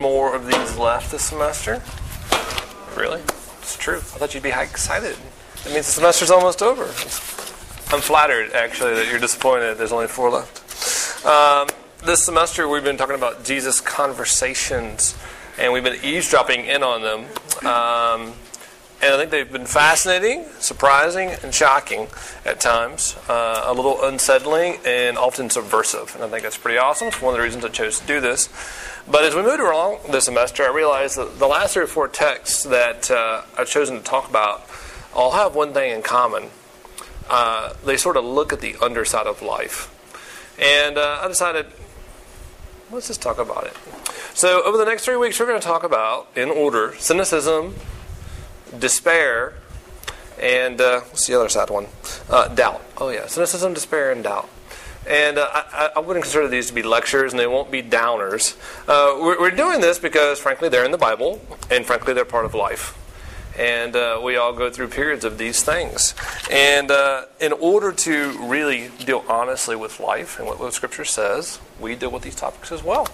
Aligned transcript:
more 0.00 0.32
of 0.32 0.46
these 0.46 0.76
left 0.76 1.10
this 1.10 1.24
semester. 1.24 1.82
Really? 2.96 3.20
It's 3.58 3.76
true. 3.76 3.96
I 3.96 3.98
thought 3.98 4.32
you'd 4.32 4.44
be 4.44 4.50
excited. 4.50 5.16
That 5.64 5.72
means 5.72 5.86
the 5.86 6.00
semester's 6.00 6.30
almost 6.30 6.62
over. 6.62 6.84
I'm 6.84 8.00
flattered, 8.00 8.52
actually, 8.52 8.94
that 8.94 9.08
you're 9.10 9.18
disappointed 9.18 9.76
there's 9.76 9.90
only 9.90 10.06
four 10.06 10.30
left. 10.30 11.26
Um, 11.26 11.66
this 12.04 12.24
semester, 12.24 12.68
we've 12.68 12.84
been 12.84 12.96
talking 12.96 13.16
about 13.16 13.42
Jesus' 13.42 13.80
conversations, 13.80 15.18
and 15.58 15.72
we've 15.72 15.82
been 15.82 15.98
eavesdropping 16.04 16.66
in 16.66 16.84
on 16.84 17.02
them. 17.02 17.66
Um, 17.66 18.34
and 19.00 19.14
I 19.14 19.16
think 19.16 19.30
they've 19.30 19.50
been 19.50 19.66
fascinating, 19.66 20.44
surprising, 20.58 21.30
and 21.44 21.54
shocking 21.54 22.08
at 22.44 22.60
times. 22.60 23.16
Uh, 23.28 23.62
a 23.66 23.72
little 23.72 24.02
unsettling 24.04 24.78
and 24.84 25.16
often 25.16 25.50
subversive. 25.50 26.16
And 26.16 26.24
I 26.24 26.28
think 26.28 26.42
that's 26.42 26.58
pretty 26.58 26.78
awesome. 26.78 27.08
It's 27.08 27.22
one 27.22 27.32
of 27.32 27.38
the 27.38 27.44
reasons 27.44 27.64
I 27.64 27.68
chose 27.68 28.00
to 28.00 28.06
do 28.08 28.20
this. 28.20 28.48
But 29.08 29.22
as 29.22 29.36
we 29.36 29.42
moved 29.42 29.60
along 29.60 30.00
this 30.10 30.24
semester, 30.24 30.64
I 30.64 30.70
realized 30.70 31.16
that 31.16 31.38
the 31.38 31.46
last 31.46 31.74
three 31.74 31.84
or 31.84 31.86
four 31.86 32.08
texts 32.08 32.64
that 32.64 33.08
uh, 33.08 33.42
I've 33.56 33.68
chosen 33.68 33.98
to 33.98 34.02
talk 34.02 34.28
about 34.28 34.68
all 35.14 35.30
have 35.30 35.54
one 35.54 35.72
thing 35.72 35.92
in 35.92 36.02
common. 36.02 36.50
Uh, 37.30 37.74
they 37.84 37.96
sort 37.96 38.16
of 38.16 38.24
look 38.24 38.52
at 38.52 38.60
the 38.60 38.74
underside 38.82 39.28
of 39.28 39.42
life. 39.42 39.94
And 40.60 40.98
uh, 40.98 41.20
I 41.22 41.28
decided, 41.28 41.66
let's 42.90 43.06
just 43.06 43.22
talk 43.22 43.38
about 43.38 43.64
it. 43.64 43.74
So, 44.34 44.62
over 44.64 44.76
the 44.76 44.84
next 44.84 45.04
three 45.04 45.16
weeks, 45.16 45.38
we're 45.38 45.46
going 45.46 45.60
to 45.60 45.66
talk 45.66 45.84
about, 45.84 46.28
in 46.34 46.48
order, 46.48 46.94
cynicism, 46.98 47.76
despair, 48.78 49.54
and 50.40 50.80
uh, 50.80 51.00
what's 51.00 51.26
the 51.26 51.34
other 51.34 51.48
sad 51.48 51.70
one? 51.70 51.86
Uh, 52.28 52.48
doubt. 52.48 52.82
Oh, 52.96 53.10
yeah. 53.10 53.26
Cynicism, 53.26 53.74
despair, 53.74 54.12
and 54.12 54.22
doubt. 54.22 54.48
And 55.08 55.38
uh, 55.38 55.48
I, 55.52 55.90
I, 55.96 56.00
wouldn't 56.00 56.24
consider 56.24 56.48
these 56.48 56.68
to 56.68 56.74
be 56.74 56.82
lectures, 56.82 57.32
and 57.32 57.40
they 57.40 57.46
won't 57.46 57.70
be 57.70 57.82
downers. 57.82 58.56
Uh, 58.86 59.18
we're, 59.18 59.40
we're, 59.40 59.50
doing 59.50 59.80
this 59.80 59.98
because, 59.98 60.38
frankly, 60.38 60.68
they're 60.68 60.84
in 60.84 60.90
the 60.90 60.98
Bible, 60.98 61.40
and 61.70 61.86
frankly, 61.86 62.12
they're 62.12 62.26
part 62.26 62.44
of 62.44 62.54
life. 62.54 62.94
And 63.58 63.96
uh, 63.96 64.20
we 64.22 64.36
all 64.36 64.52
go 64.52 64.70
through 64.70 64.88
periods 64.88 65.24
of 65.24 65.38
these 65.38 65.62
things. 65.62 66.14
And 66.50 66.90
uh, 66.90 67.24
in 67.40 67.52
order 67.52 67.90
to 67.90 68.38
really 68.46 68.90
deal 69.04 69.24
honestly 69.28 69.74
with 69.74 69.98
life 69.98 70.38
and 70.38 70.46
what 70.46 70.58
the 70.58 70.70
Scripture 70.70 71.06
says, 71.06 71.58
we 71.80 71.96
deal 71.96 72.10
with 72.10 72.22
these 72.22 72.36
topics 72.36 72.70
as 72.70 72.84
well. 72.84 73.08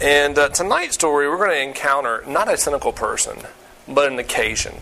And 0.00 0.34
tonight's 0.54 0.94
story, 0.94 1.28
we're 1.28 1.36
going 1.36 1.50
to 1.50 1.62
encounter 1.62 2.24
not 2.26 2.52
a 2.52 2.56
cynical 2.56 2.92
person, 2.92 3.38
but 3.88 4.12
an 4.12 4.18
occasion, 4.18 4.76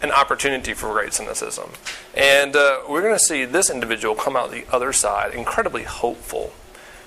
an 0.00 0.10
opportunity 0.10 0.74
for 0.74 0.92
great 0.92 1.12
cynicism. 1.12 1.70
And 2.14 2.56
uh, 2.56 2.80
we're 2.88 3.02
going 3.02 3.14
to 3.14 3.20
see 3.24 3.44
this 3.44 3.70
individual 3.70 4.14
come 4.14 4.36
out 4.36 4.50
the 4.50 4.64
other 4.72 4.92
side 4.92 5.34
incredibly 5.34 5.84
hopeful. 5.84 6.52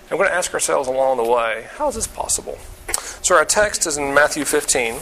And 0.10 0.20
we're 0.20 0.26
going 0.26 0.30
to 0.30 0.38
ask 0.38 0.54
ourselves 0.54 0.88
along 0.88 1.18
the 1.18 1.24
way, 1.24 1.68
how 1.78 1.90
is 1.90 1.96
this 1.96 2.08
possible? 2.08 2.60
So 3.22 3.36
our 3.36 3.46
text 3.46 3.88
is 3.88 3.98
in 3.98 4.14
Matthew 4.14 4.46
15. 4.46 4.96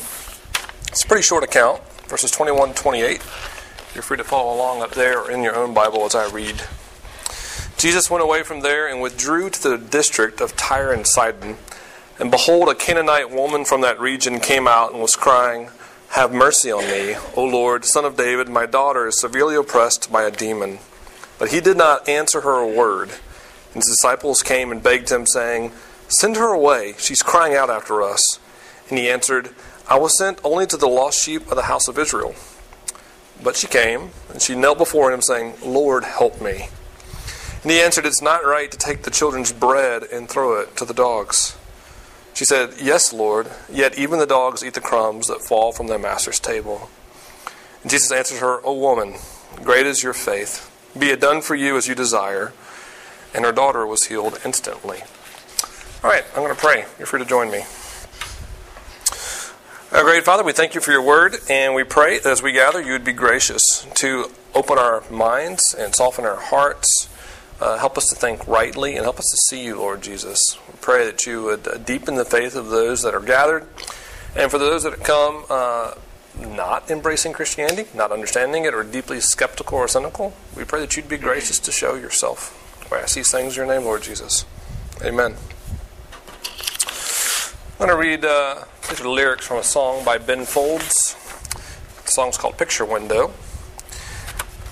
It's 0.87 1.03
a 1.03 1.07
pretty 1.07 1.23
short 1.23 1.43
account, 1.43 1.81
verses 2.07 2.31
21 2.31 2.69
to 2.69 2.75
28. 2.75 3.21
You're 3.93 4.01
free 4.01 4.17
to 4.17 4.23
follow 4.23 4.55
along 4.55 4.81
up 4.81 4.91
there 4.91 5.19
or 5.19 5.29
in 5.29 5.43
your 5.43 5.55
own 5.55 5.73
Bible 5.73 6.05
as 6.05 6.15
I 6.15 6.29
read. 6.29 6.63
Jesus 7.77 8.09
went 8.09 8.23
away 8.23 8.43
from 8.43 8.61
there 8.61 8.87
and 8.87 9.01
withdrew 9.01 9.49
to 9.49 9.69
the 9.69 9.77
district 9.77 10.39
of 10.39 10.55
Tyre 10.55 10.93
and 10.93 11.05
Sidon. 11.05 11.57
And 12.17 12.31
behold, 12.31 12.69
a 12.69 12.75
Canaanite 12.75 13.29
woman 13.29 13.65
from 13.65 13.81
that 13.81 13.99
region 13.99 14.39
came 14.39 14.67
out 14.67 14.93
and 14.93 15.01
was 15.01 15.15
crying, 15.15 15.69
have 16.13 16.31
mercy 16.31 16.71
on 16.71 16.85
me, 16.85 17.15
O 17.35 17.43
Lord, 17.43 17.83
son 17.83 18.05
of 18.05 18.15
David. 18.15 18.47
My 18.47 18.67
daughter 18.67 19.07
is 19.07 19.19
severely 19.19 19.55
oppressed 19.55 20.11
by 20.11 20.23
a 20.23 20.31
demon. 20.31 20.77
But 21.39 21.49
he 21.49 21.59
did 21.59 21.75
not 21.75 22.07
answer 22.07 22.41
her 22.41 22.59
a 22.59 22.67
word. 22.67 23.09
And 23.73 23.81
his 23.81 23.87
disciples 23.87 24.43
came 24.43 24.71
and 24.71 24.83
begged 24.83 25.11
him, 25.11 25.25
saying, 25.25 25.71
Send 26.07 26.35
her 26.35 26.53
away. 26.53 26.93
She's 26.99 27.23
crying 27.23 27.55
out 27.55 27.71
after 27.71 28.03
us. 28.03 28.37
And 28.89 28.99
he 28.99 29.09
answered, 29.09 29.55
I 29.89 29.97
was 29.97 30.15
sent 30.15 30.39
only 30.43 30.67
to 30.67 30.77
the 30.77 30.87
lost 30.87 31.19
sheep 31.19 31.49
of 31.49 31.55
the 31.55 31.63
house 31.63 31.87
of 31.87 31.97
Israel. 31.97 32.35
But 33.43 33.55
she 33.55 33.65
came, 33.65 34.11
and 34.29 34.39
she 34.39 34.53
knelt 34.53 34.77
before 34.77 35.11
him, 35.11 35.23
saying, 35.23 35.55
Lord, 35.65 36.03
help 36.03 36.39
me. 36.39 36.69
And 37.63 37.71
he 37.71 37.81
answered, 37.81 38.05
It's 38.05 38.21
not 38.21 38.45
right 38.45 38.69
to 38.69 38.77
take 38.77 39.01
the 39.01 39.09
children's 39.09 39.51
bread 39.51 40.03
and 40.03 40.29
throw 40.29 40.61
it 40.61 40.77
to 40.77 40.85
the 40.85 40.93
dogs. 40.93 41.57
She 42.33 42.45
said, 42.45 42.75
Yes, 42.81 43.13
Lord, 43.13 43.49
yet 43.71 43.97
even 43.97 44.19
the 44.19 44.25
dogs 44.25 44.63
eat 44.63 44.73
the 44.73 44.81
crumbs 44.81 45.27
that 45.27 45.41
fall 45.41 45.71
from 45.71 45.87
their 45.87 45.99
master's 45.99 46.39
table. 46.39 46.89
And 47.81 47.91
Jesus 47.91 48.11
answered 48.11 48.39
her, 48.39 48.65
O 48.65 48.73
woman, 48.73 49.15
great 49.63 49.85
is 49.85 50.03
your 50.03 50.13
faith. 50.13 50.69
Be 50.97 51.09
it 51.09 51.21
done 51.21 51.41
for 51.41 51.55
you 51.55 51.77
as 51.77 51.87
you 51.87 51.95
desire. 51.95 52.53
And 53.33 53.45
her 53.45 53.51
daughter 53.51 53.85
was 53.85 54.05
healed 54.05 54.39
instantly. 54.45 55.01
All 56.03 56.09
right, 56.09 56.23
I'm 56.35 56.43
going 56.43 56.53
to 56.53 56.59
pray. 56.59 56.85
You're 56.97 57.07
free 57.07 57.19
to 57.19 57.25
join 57.25 57.49
me. 57.49 57.63
Our 59.91 60.03
great 60.03 60.25
Father, 60.25 60.43
we 60.43 60.53
thank 60.53 60.73
you 60.73 60.81
for 60.81 60.91
your 60.91 61.03
word, 61.03 61.35
and 61.49 61.75
we 61.75 61.83
pray 61.83 62.17
that 62.17 62.29
as 62.29 62.41
we 62.41 62.51
gather, 62.51 62.81
you 62.81 62.93
would 62.93 63.05
be 63.05 63.13
gracious 63.13 63.85
to 63.95 64.31
open 64.55 64.79
our 64.79 65.03
minds 65.11 65.75
and 65.77 65.93
soften 65.93 66.25
our 66.25 66.39
hearts 66.39 67.07
uh, 67.59 67.77
help 67.77 67.97
us 67.97 68.07
to 68.09 68.15
think 68.15 68.47
rightly 68.47 68.95
and 68.95 69.03
help 69.03 69.19
us 69.19 69.29
to 69.29 69.37
see 69.37 69.63
you, 69.63 69.77
Lord 69.77 70.01
Jesus. 70.01 70.57
We 70.67 70.73
pray 70.81 71.05
that 71.05 71.25
you 71.25 71.43
would 71.43 71.67
uh, 71.67 71.77
deepen 71.77 72.15
the 72.15 72.25
faith 72.25 72.55
of 72.55 72.69
those 72.69 73.01
that 73.03 73.13
are 73.13 73.21
gathered. 73.21 73.67
And 74.35 74.49
for 74.49 74.57
those 74.57 74.83
that 74.83 75.03
come 75.03 75.45
uh, 75.49 75.93
not 76.39 76.89
embracing 76.89 77.33
Christianity, 77.33 77.85
not 77.93 78.11
understanding 78.11 78.65
it, 78.65 78.73
or 78.73 78.83
deeply 78.83 79.19
skeptical 79.19 79.77
or 79.77 79.87
cynical, 79.87 80.33
we 80.55 80.63
pray 80.63 80.79
that 80.79 80.97
you'd 80.97 81.09
be 81.09 81.17
gracious 81.17 81.59
to 81.59 81.71
show 81.71 81.95
yourself. 81.95 82.59
I 82.91 82.99
ask 82.99 83.15
these 83.15 83.31
things 83.31 83.57
in 83.57 83.65
your 83.65 83.73
name, 83.73 83.85
Lord 83.85 84.03
Jesus. 84.03 84.45
Amen. 85.03 85.35
I'm 87.79 87.87
going 87.87 87.89
to 87.89 87.97
read 87.97 88.23
uh, 88.23 88.65
the 88.95 89.09
lyrics 89.09 89.47
from 89.47 89.57
a 89.57 89.63
song 89.63 90.05
by 90.05 90.17
Ben 90.17 90.45
Folds. 90.45 91.15
The 92.05 92.11
song's 92.11 92.37
called 92.37 92.57
Picture 92.57 92.85
Window. 92.85 93.33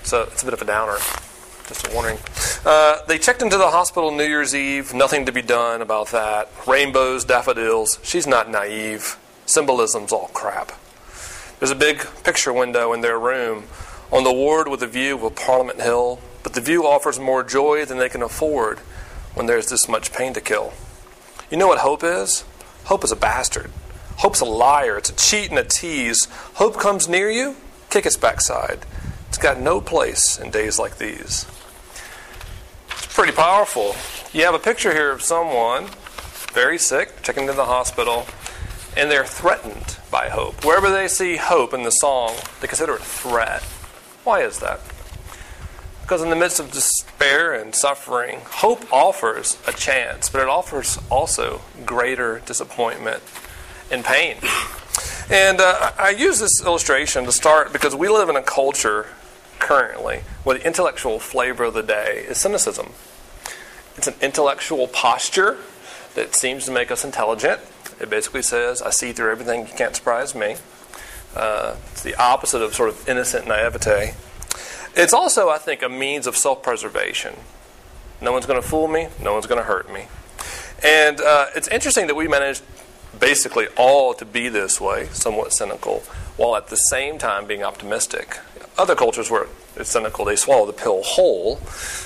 So 0.04 0.24
it's 0.24 0.44
a 0.44 0.46
bit 0.46 0.54
of 0.54 0.62
a 0.62 0.66
downer. 0.66 0.98
Just 1.72 1.88
a 1.88 1.94
warning. 1.94 2.18
Uh, 2.66 2.98
they 3.08 3.18
checked 3.18 3.42
into 3.42 3.58
the 3.58 3.70
hospital 3.70 4.12
New 4.12 4.26
Year's 4.26 4.54
Eve. 4.54 4.94
Nothing 4.94 5.26
to 5.28 5.32
be 5.32 5.42
done 5.42 5.82
about 5.82 6.08
that. 6.08 6.52
Rainbows, 6.68 7.24
daffodils. 7.24 7.98
She's 8.04 8.28
not 8.28 8.50
naive. 8.50 9.18
Symbolism's 9.46 10.12
all 10.12 10.28
crap. 10.34 10.74
There's 11.60 11.72
a 11.72 11.76
big 11.76 12.06
picture 12.26 12.52
window 12.52 12.92
in 12.92 13.00
their 13.00 13.18
room 13.18 13.68
on 14.12 14.26
the 14.26 14.34
ward 14.34 14.68
with 14.68 14.84
a 14.84 14.88
view 14.88 15.26
of 15.26 15.36
Parliament 15.38 15.80
Hill, 15.80 16.20
but 16.44 16.56
the 16.56 16.60
view 16.60 16.86
offers 16.86 17.18
more 17.22 17.42
joy 17.42 17.86
than 17.86 18.00
they 18.00 18.10
can 18.10 18.22
afford 18.22 18.80
when 19.34 19.46
there's 19.46 19.70
this 19.70 19.88
much 19.88 20.12
pain 20.12 20.34
to 20.34 20.42
kill. 20.42 20.74
You 21.50 21.56
know 21.56 21.68
what 21.68 21.78
hope 21.78 22.04
is? 22.04 22.44
Hope 22.84 23.06
is 23.06 23.14
a 23.14 23.16
bastard. 23.16 23.72
Hope's 24.18 24.42
a 24.42 24.46
liar. 24.46 24.98
It's 24.98 25.10
a 25.10 25.16
cheat 25.16 25.52
and 25.52 25.60
a 25.60 25.64
tease. 25.64 26.26
Hope 26.56 26.78
comes 26.78 27.08
near 27.08 27.32
you, 27.32 27.56
kick 27.90 28.06
its 28.06 28.18
backside. 28.18 28.80
It's 29.30 29.38
got 29.38 29.58
no 29.58 29.80
place 29.80 30.38
in 30.38 30.52
days 30.52 30.78
like 30.78 30.98
these 30.98 31.46
pretty 33.14 33.34
powerful. 33.34 33.96
You 34.34 34.46
have 34.46 34.54
a 34.54 34.60
picture 34.60 34.94
here 34.94 35.12
of 35.12 35.22
someone 35.22 35.88
very 36.54 36.78
sick, 36.78 37.22
checking 37.22 37.44
into 37.44 37.54
the 37.54 37.66
hospital, 37.66 38.26
and 38.98 39.10
they're 39.10 39.26
threatened 39.26 39.98
by 40.12 40.30
hope. 40.30 40.66
Wherever 40.66 40.90
they 40.90 41.08
see 41.08 41.38
hope 41.38 41.74
in 41.74 41.84
the 41.84 41.92
song, 41.92 42.36
they 42.60 42.68
consider 42.68 42.96
it 42.96 43.02
a 43.02 43.04
threat. 43.04 43.64
Why 44.24 44.42
is 44.42 44.60
that? 44.60 44.82
Because 46.02 46.22
in 46.22 46.30
the 46.30 46.36
midst 46.36 46.60
of 46.60 46.72
despair 46.72 47.54
and 47.54 47.74
suffering, 47.74 48.40
hope 48.44 48.92
offers 48.92 49.58
a 49.66 49.72
chance, 49.72 50.30
but 50.30 50.42
it 50.42 50.48
offers 50.48 51.00
also 51.10 51.62
greater 51.86 52.42
disappointment 52.46 53.24
and 53.90 54.04
pain. 54.04 54.36
And 55.30 55.62
uh, 55.62 55.94
I 55.98 56.10
use 56.10 56.40
this 56.40 56.62
illustration 56.66 57.24
to 57.26 57.32
start 57.32 57.72
because 57.72 57.96
we 57.96 58.10
live 58.10 58.28
in 58.28 58.36
a 58.36 58.42
culture 58.42 59.08
currently, 59.62 60.22
where 60.44 60.58
the 60.58 60.66
intellectual 60.66 61.20
flavor 61.20 61.64
of 61.64 61.74
the 61.74 61.84
day 61.84 62.26
is 62.28 62.38
cynicism. 62.38 62.90
It's 63.96 64.08
an 64.08 64.16
intellectual 64.22 64.88
posture 64.88 65.58
that 66.16 66.36
seems 66.36 66.66
to 66.66 66.72
make 66.72 66.92
us 66.92 67.06
intelligent. 67.06 67.62
It 68.00 68.10
basically 68.10 68.42
says, 68.42 68.82
I 68.82 68.90
see 68.90 69.14
through 69.14 69.32
everything, 69.32 69.62
you 69.68 69.74
can't 69.74 69.96
surprise 69.96 70.36
me. 70.36 70.58
Uh, 71.36 71.76
it's 71.92 72.04
the 72.04 72.16
opposite 72.16 72.62
of 72.62 72.74
sort 72.74 72.90
of 72.90 73.08
innocent 73.08 73.48
naivete. 73.48 74.16
It's 74.96 75.14
also, 75.14 75.50
I 75.50 75.58
think, 75.58 75.82
a 75.82 75.90
means 75.90 76.28
of 76.28 76.36
self 76.36 76.62
preservation. 76.62 77.36
No 78.20 78.32
one's 78.34 78.46
going 78.46 78.62
to 78.62 78.68
fool 78.68 78.88
me, 78.88 79.08
no 79.22 79.34
one's 79.34 79.46
going 79.46 79.60
to 79.62 79.66
hurt 79.66 79.92
me. 79.92 80.08
And 80.84 81.22
uh, 81.22 81.48
it's 81.56 81.68
interesting 81.70 82.08
that 82.08 82.16
we 82.16 82.28
managed 82.28 82.64
basically 83.22 83.68
all 83.78 84.14
to 84.16 84.26
be 84.26 84.50
this 84.50 84.82
way, 84.82 85.06
somewhat 85.14 85.54
cynical, 85.54 86.00
while 86.36 86.58
at 86.58 86.68
the 86.68 86.76
same 86.76 87.18
time 87.18 87.46
being 87.46 87.64
optimistic. 87.64 88.40
Other 88.78 88.96
cultures 88.96 89.30
were 89.30 89.48
cynical, 89.82 90.26
they 90.26 90.36
swallow 90.36 90.66
the 90.66 90.74
pill 90.74 91.04
whole, 91.04 91.62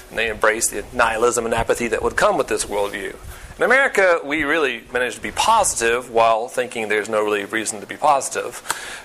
and 0.09 0.19
they 0.19 0.29
embrace 0.29 0.69
the 0.69 0.83
nihilism 0.93 1.45
and 1.45 1.53
apathy 1.53 1.87
that 1.87 2.03
would 2.03 2.17
come 2.17 2.37
with 2.37 2.47
this 2.47 2.65
worldview. 2.65 3.15
In 3.57 3.63
America, 3.63 4.19
we 4.21 4.43
really 4.43 4.83
managed 4.91 5.15
to 5.15 5.21
be 5.21 5.31
positive 5.31 6.11
while 6.11 6.49
thinking 6.49 6.89
there's 6.89 7.07
no 7.07 7.23
really 7.23 7.45
reason 7.45 7.79
to 7.79 7.87
be 7.87 7.95
positive. 7.95 8.61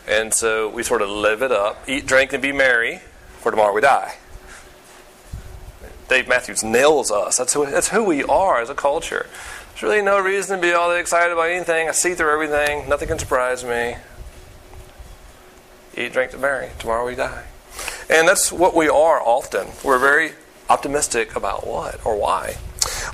And 0.08 0.34
so 0.34 0.68
we 0.68 0.82
sort 0.82 1.02
of 1.02 1.08
live 1.08 1.40
it 1.40 1.52
up, 1.52 1.88
eat, 1.88 2.04
drink, 2.04 2.32
and 2.32 2.42
be 2.42 2.50
merry, 2.50 3.00
for 3.38 3.52
tomorrow 3.52 3.72
we 3.72 3.80
die. 3.80 4.16
Dave 6.08 6.26
Matthews 6.26 6.64
nails 6.64 7.12
us. 7.12 7.38
That's 7.38 7.54
who, 7.54 7.64
that's 7.66 7.88
who 7.88 8.02
we 8.02 8.24
are 8.24 8.60
as 8.60 8.68
a 8.68 8.74
culture. 8.74 9.26
There's 9.80 9.92
really 9.92 10.04
no 10.04 10.20
reason 10.20 10.58
to 10.58 10.60
be 10.62 10.74
all 10.74 10.90
that 10.90 10.98
excited 10.98 11.32
about 11.32 11.48
anything. 11.48 11.88
I 11.88 11.92
see 11.92 12.12
through 12.12 12.30
everything. 12.30 12.86
Nothing 12.86 13.08
can 13.08 13.18
surprise 13.18 13.64
me. 13.64 13.96
Eat, 15.96 16.12
drink, 16.12 16.34
and 16.34 16.42
marry. 16.42 16.68
Tomorrow 16.78 17.06
we 17.06 17.14
die. 17.14 17.44
And 18.10 18.28
that's 18.28 18.52
what 18.52 18.76
we 18.76 18.90
are 18.90 19.22
often. 19.22 19.68
We're 19.82 19.98
very 19.98 20.32
optimistic 20.68 21.34
about 21.34 21.66
what 21.66 22.04
or 22.04 22.20
why. 22.20 22.56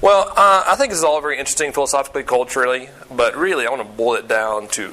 Well, 0.03 0.33
uh, 0.37 0.65
I 0.67 0.75
think 0.75 0.91
this 0.91 0.99
is 0.99 1.05
all 1.05 1.21
very 1.21 1.39
interesting 1.39 1.71
philosophically, 1.71 2.25
culturally, 2.25 2.89
but 3.13 3.37
really 3.37 3.65
I 3.65 3.71
want 3.71 3.83
to 3.83 3.97
boil 3.97 4.17
it 4.17 4.27
down 4.27 4.67
to 4.71 4.93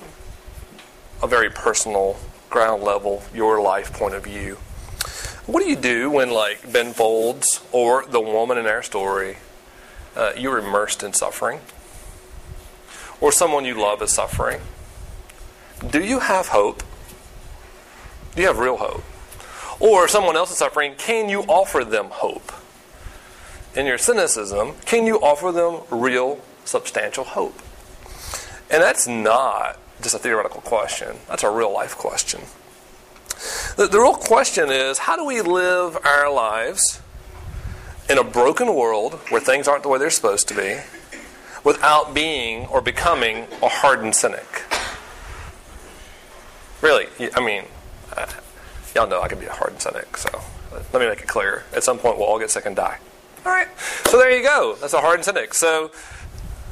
a 1.23 1.27
very 1.27 1.49
personal, 1.49 2.17
ground 2.51 2.83
level, 2.83 3.23
your 3.33 3.59
life 3.63 3.91
point 3.93 4.13
of 4.13 4.25
view. 4.25 4.57
What 5.47 5.63
do 5.63 5.69
you 5.71 5.75
do 5.75 6.11
when, 6.11 6.29
like 6.29 6.71
Ben 6.71 6.93
Folds 6.93 7.65
or 7.71 8.05
the 8.05 8.21
woman 8.21 8.59
in 8.59 8.67
our 8.67 8.83
story, 8.83 9.37
uh, 10.15 10.31
you're 10.37 10.57
immersed 10.57 11.03
in 11.03 11.13
suffering? 11.13 11.59
Or 13.21 13.31
someone 13.31 13.65
you 13.65 13.79
love 13.79 14.01
is 14.01 14.11
suffering? 14.11 14.61
Do 15.89 16.03
you 16.03 16.19
have 16.19 16.47
hope? 16.47 16.83
Do 18.35 18.41
you 18.41 18.47
have 18.47 18.59
real 18.59 18.77
hope? 18.77 19.03
Or 19.79 20.05
if 20.05 20.11
someone 20.11 20.35
else 20.35 20.51
is 20.51 20.57
suffering, 20.57 20.95
can 20.97 21.29
you 21.29 21.41
offer 21.41 21.83
them 21.83 22.07
hope? 22.09 22.51
In 23.75 23.85
your 23.85 23.97
cynicism, 23.97 24.73
can 24.85 25.05
you 25.05 25.17
offer 25.19 25.51
them 25.51 25.81
real, 25.89 26.39
substantial 26.63 27.23
hope? 27.23 27.59
And 28.69 28.81
that's 28.81 29.07
not 29.07 29.79
just 30.01 30.15
a 30.15 30.19
theoretical 30.19 30.61
question, 30.61 31.17
that's 31.27 31.43
a 31.43 31.49
real 31.49 31.71
life 31.73 31.97
question. 31.97 32.41
The, 33.75 33.87
the 33.87 33.99
real 33.99 34.15
question 34.15 34.69
is 34.69 34.99
how 34.99 35.15
do 35.15 35.25
we 35.25 35.41
live 35.41 35.97
our 36.05 36.31
lives 36.31 37.01
in 38.09 38.17
a 38.17 38.23
broken 38.23 38.75
world 38.75 39.13
where 39.29 39.41
things 39.41 39.67
aren't 39.67 39.83
the 39.83 39.89
way 39.89 39.99
they're 39.99 40.09
supposed 40.09 40.47
to 40.49 40.55
be 40.55 40.77
without 41.63 42.13
being 42.13 42.65
or 42.67 42.81
becoming 42.81 43.47
a 43.61 43.69
hardened 43.69 44.15
cynic? 44.15 44.63
Really, 46.81 47.07
I 47.35 47.39
mean, 47.39 47.63
uh, 48.15 48.27
y'all 48.93 49.07
know 49.07 49.21
I 49.21 49.29
can 49.29 49.39
be 49.39 49.45
a 49.45 49.51
hardened 49.51 49.81
cynic, 49.81 50.17
so 50.17 50.41
let 50.91 50.99
me 50.99 51.07
make 51.07 51.21
it 51.21 51.27
clear. 51.27 51.63
At 51.73 51.83
some 51.83 51.97
point, 51.97 52.17
we'll 52.17 52.27
all 52.27 52.39
get 52.39 52.51
sick 52.51 52.65
and 52.65 52.75
die. 52.75 52.99
All 53.45 53.51
right, 53.51 53.67
so 54.05 54.17
there 54.17 54.35
you 54.35 54.43
go. 54.43 54.75
That's 54.79 54.93
a 54.93 55.01
hardened 55.01 55.25
cynic. 55.25 55.53
So 55.53 55.91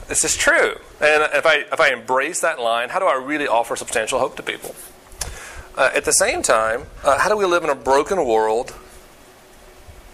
this 0.08 0.26
is 0.26 0.36
true. 0.36 0.76
And 1.00 1.24
if 1.34 1.46
I, 1.46 1.66
if 1.72 1.80
I 1.80 1.94
embrace 1.94 2.42
that 2.42 2.60
line, 2.60 2.90
how 2.90 3.00
do 3.00 3.06
I 3.06 3.16
really 3.16 3.48
offer 3.48 3.76
substantial 3.76 4.20
hope 4.20 4.36
to 4.38 4.44
people? 4.44 4.76
Uh, 5.78 5.90
at 5.96 6.04
the 6.04 6.12
same 6.12 6.42
time, 6.42 6.84
uh, 7.04 7.18
how 7.18 7.30
do 7.30 7.38
we 7.38 7.46
live 7.46 7.64
in 7.64 7.70
a 7.70 7.76
broken 7.76 8.26
world 8.26 8.76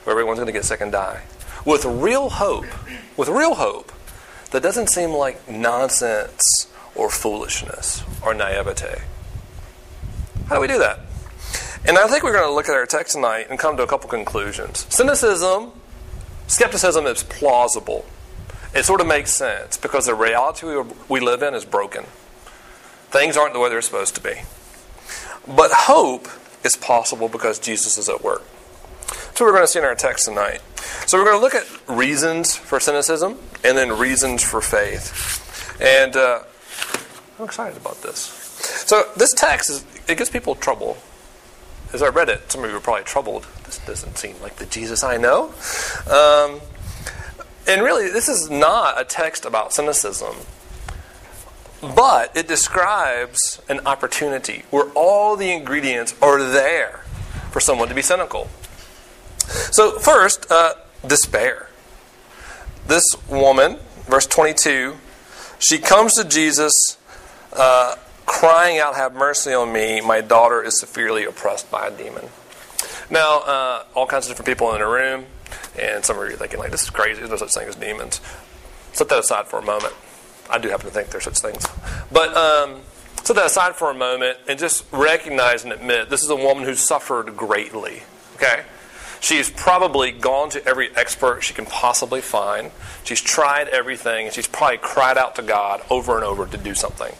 where 0.07 0.13
everyone's 0.13 0.37
going 0.39 0.47
to 0.47 0.53
get 0.53 0.63
sick 0.63 0.79
and 0.79 0.89
die? 0.89 1.21
With 1.65 1.83
real 1.83 2.29
hope, 2.29 2.65
with 3.17 3.27
real 3.27 3.55
hope 3.55 3.91
that 4.51 4.63
doesn't 4.63 4.87
seem 4.87 5.09
like 5.09 5.49
nonsense 5.49 6.71
or 6.95 7.09
foolishness 7.09 8.05
or 8.23 8.33
naivete. 8.33 9.01
How 10.47 10.55
do 10.55 10.61
we 10.61 10.67
do 10.67 10.79
that? 10.79 11.01
And 11.85 11.97
I 11.97 12.07
think 12.07 12.23
we're 12.23 12.31
going 12.31 12.47
to 12.47 12.53
look 12.53 12.69
at 12.69 12.75
our 12.75 12.85
text 12.85 13.15
tonight 13.15 13.47
and 13.49 13.59
come 13.59 13.75
to 13.75 13.83
a 13.83 13.87
couple 13.87 14.09
conclusions. 14.09 14.87
Cynicism, 14.89 15.73
skepticism 16.47 17.05
is 17.05 17.23
plausible. 17.23 18.05
It 18.73 18.85
sort 18.85 19.01
of 19.01 19.07
makes 19.07 19.31
sense 19.31 19.75
because 19.75 20.05
the 20.05 20.15
reality 20.15 20.67
we 21.09 21.19
live 21.19 21.43
in 21.43 21.53
is 21.53 21.65
broken. 21.65 22.05
Things 23.09 23.35
aren't 23.35 23.53
the 23.53 23.59
way 23.59 23.67
they're 23.67 23.81
supposed 23.81 24.15
to 24.15 24.21
be. 24.21 24.35
But 25.45 25.71
hope 25.73 26.29
is 26.63 26.77
possible 26.77 27.27
because 27.27 27.59
Jesus 27.59 27.97
is 27.97 28.07
at 28.07 28.23
work. 28.23 28.43
So 29.35 29.45
we're 29.45 29.51
going 29.51 29.63
to 29.63 29.67
see 29.67 29.79
in 29.79 29.85
our 29.85 29.95
text 29.95 30.25
tonight. 30.25 30.61
So 31.05 31.17
we're 31.17 31.25
going 31.25 31.37
to 31.37 31.41
look 31.41 31.55
at 31.55 31.65
reasons 31.87 32.55
for 32.55 32.79
cynicism 32.79 33.37
and 33.63 33.77
then 33.77 33.97
reasons 33.97 34.43
for 34.43 34.61
faith. 34.61 35.79
And 35.79 36.15
uh, 36.15 36.43
I'm 37.39 37.45
excited 37.45 37.77
about 37.77 38.01
this. 38.01 38.19
So 38.87 39.09
this 39.15 39.33
text 39.33 39.69
is 39.69 39.85
it 40.07 40.17
gives 40.17 40.29
people 40.29 40.55
trouble. 40.55 40.97
As 41.93 42.01
I 42.01 42.07
read 42.09 42.29
it, 42.29 42.51
some 42.51 42.63
of 42.63 42.69
you 42.69 42.75
were 42.75 42.81
probably 42.81 43.03
troubled. 43.03 43.47
This 43.65 43.77
doesn't 43.79 44.17
seem 44.17 44.35
like 44.41 44.55
the 44.57 44.65
Jesus 44.65 45.03
I 45.03 45.17
know. 45.17 45.53
Um, 46.09 46.59
and 47.67 47.81
really, 47.81 48.09
this 48.09 48.27
is 48.27 48.49
not 48.49 48.99
a 48.99 49.03
text 49.03 49.45
about 49.45 49.73
cynicism. 49.73 50.35
But 51.81 52.35
it 52.35 52.47
describes 52.47 53.61
an 53.69 53.81
opportunity 53.85 54.63
where 54.71 54.89
all 54.95 55.35
the 55.35 55.51
ingredients 55.51 56.15
are 56.21 56.41
there 56.41 57.03
for 57.51 57.59
someone 57.59 57.87
to 57.89 57.93
be 57.93 58.01
cynical. 58.01 58.49
So, 59.47 59.97
first, 59.99 60.51
uh, 60.51 60.73
despair. 61.05 61.69
This 62.87 63.03
woman, 63.29 63.77
verse 64.05 64.27
22, 64.27 64.95
she 65.59 65.77
comes 65.77 66.13
to 66.15 66.23
Jesus 66.23 66.97
uh, 67.53 67.95
crying 68.25 68.79
out, 68.79 68.95
Have 68.95 69.13
mercy 69.13 69.53
on 69.53 69.71
me. 69.71 70.01
My 70.01 70.21
daughter 70.21 70.61
is 70.61 70.79
severely 70.79 71.23
oppressed 71.23 71.71
by 71.71 71.87
a 71.87 71.91
demon. 71.91 72.25
Now, 73.09 73.39
uh, 73.39 73.83
all 73.95 74.05
kinds 74.05 74.25
of 74.25 74.31
different 74.31 74.47
people 74.47 74.73
in 74.73 74.79
the 74.79 74.87
room, 74.87 75.25
and 75.79 76.03
some 76.03 76.17
of 76.17 76.27
you 76.27 76.35
are 76.35 76.37
thinking, 76.37 76.59
like, 76.59 76.71
this 76.71 76.83
is 76.83 76.89
crazy. 76.89 77.19
There's 77.19 77.29
no 77.29 77.37
such 77.37 77.53
thing 77.53 77.67
as 77.67 77.75
demons. 77.75 78.21
Set 78.93 79.09
that 79.09 79.19
aside 79.19 79.47
for 79.47 79.59
a 79.59 79.61
moment. 79.61 79.93
I 80.49 80.57
do 80.57 80.69
happen 80.69 80.87
to 80.87 80.91
think 80.91 81.09
there's 81.09 81.23
such 81.23 81.39
things. 81.39 81.65
But 82.11 82.35
um, 82.35 82.81
set 83.23 83.35
that 83.35 83.45
aside 83.45 83.75
for 83.75 83.89
a 83.89 83.93
moment 83.93 84.37
and 84.47 84.57
just 84.57 84.85
recognize 84.91 85.63
and 85.63 85.73
admit 85.73 86.09
this 86.09 86.23
is 86.23 86.29
a 86.29 86.35
woman 86.35 86.63
who 86.63 86.75
suffered 86.75 87.35
greatly. 87.35 88.03
Okay? 88.35 88.63
She's 89.19 89.49
probably 89.49 90.11
gone 90.11 90.49
to 90.51 90.65
every 90.65 90.95
expert 90.95 91.43
she 91.43 91.53
can 91.53 91.65
possibly 91.65 92.21
find. 92.21 92.71
She's 93.03 93.21
tried 93.21 93.67
everything, 93.69 94.27
and 94.27 94.33
she's 94.33 94.47
probably 94.47 94.77
cried 94.77 95.17
out 95.17 95.35
to 95.35 95.41
God 95.41 95.81
over 95.89 96.15
and 96.15 96.23
over 96.23 96.45
to 96.45 96.57
do 96.57 96.73
something. 96.73 97.13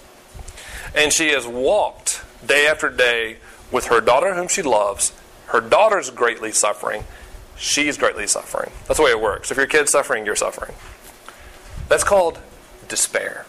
And 0.96 1.12
she 1.12 1.30
has 1.30 1.48
walked 1.48 2.24
day 2.46 2.68
after 2.68 2.90
day 2.90 3.38
with 3.72 3.88
her 3.88 4.00
daughter, 4.00 4.34
whom 4.36 4.48
she 4.48 4.62
loves. 4.62 5.12
Her 5.48 5.62
daughter's 5.62 6.10
greatly 6.10 6.52
suffering. 6.52 7.04
She's 7.58 7.98
greatly 7.98 8.28
suffering. 8.28 8.72
That's 8.88 8.98
the 8.98 9.04
way 9.04 9.12
it 9.12 9.22
works. 9.22 9.52
If 9.52 9.58
your 9.58 9.66
kid's 9.66 9.92
suffering, 9.92 10.26
you're 10.26 10.36
suffering. 10.36 10.76
That's 11.90 12.04
called 12.04 12.40
despair. 12.88 13.46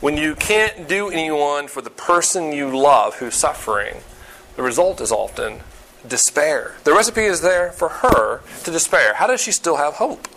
When 0.00 0.16
you 0.16 0.34
can't 0.34 0.88
do 0.88 1.10
anyone 1.10 1.68
for 1.68 1.82
the 1.82 1.90
person 1.90 2.52
you 2.52 2.76
love 2.76 3.16
who's 3.16 3.34
suffering, 3.34 3.96
the 4.56 4.62
result 4.62 5.00
is 5.00 5.12
often 5.12 5.60
despair. 6.06 6.76
The 6.84 6.92
recipe 6.92 7.22
is 7.22 7.40
there 7.40 7.70
for 7.72 7.88
her 7.88 8.40
to 8.64 8.70
despair. 8.70 9.14
How 9.14 9.26
does 9.26 9.40
she 9.40 9.52
still 9.52 9.76
have 9.76 9.94
hope? 9.94 10.28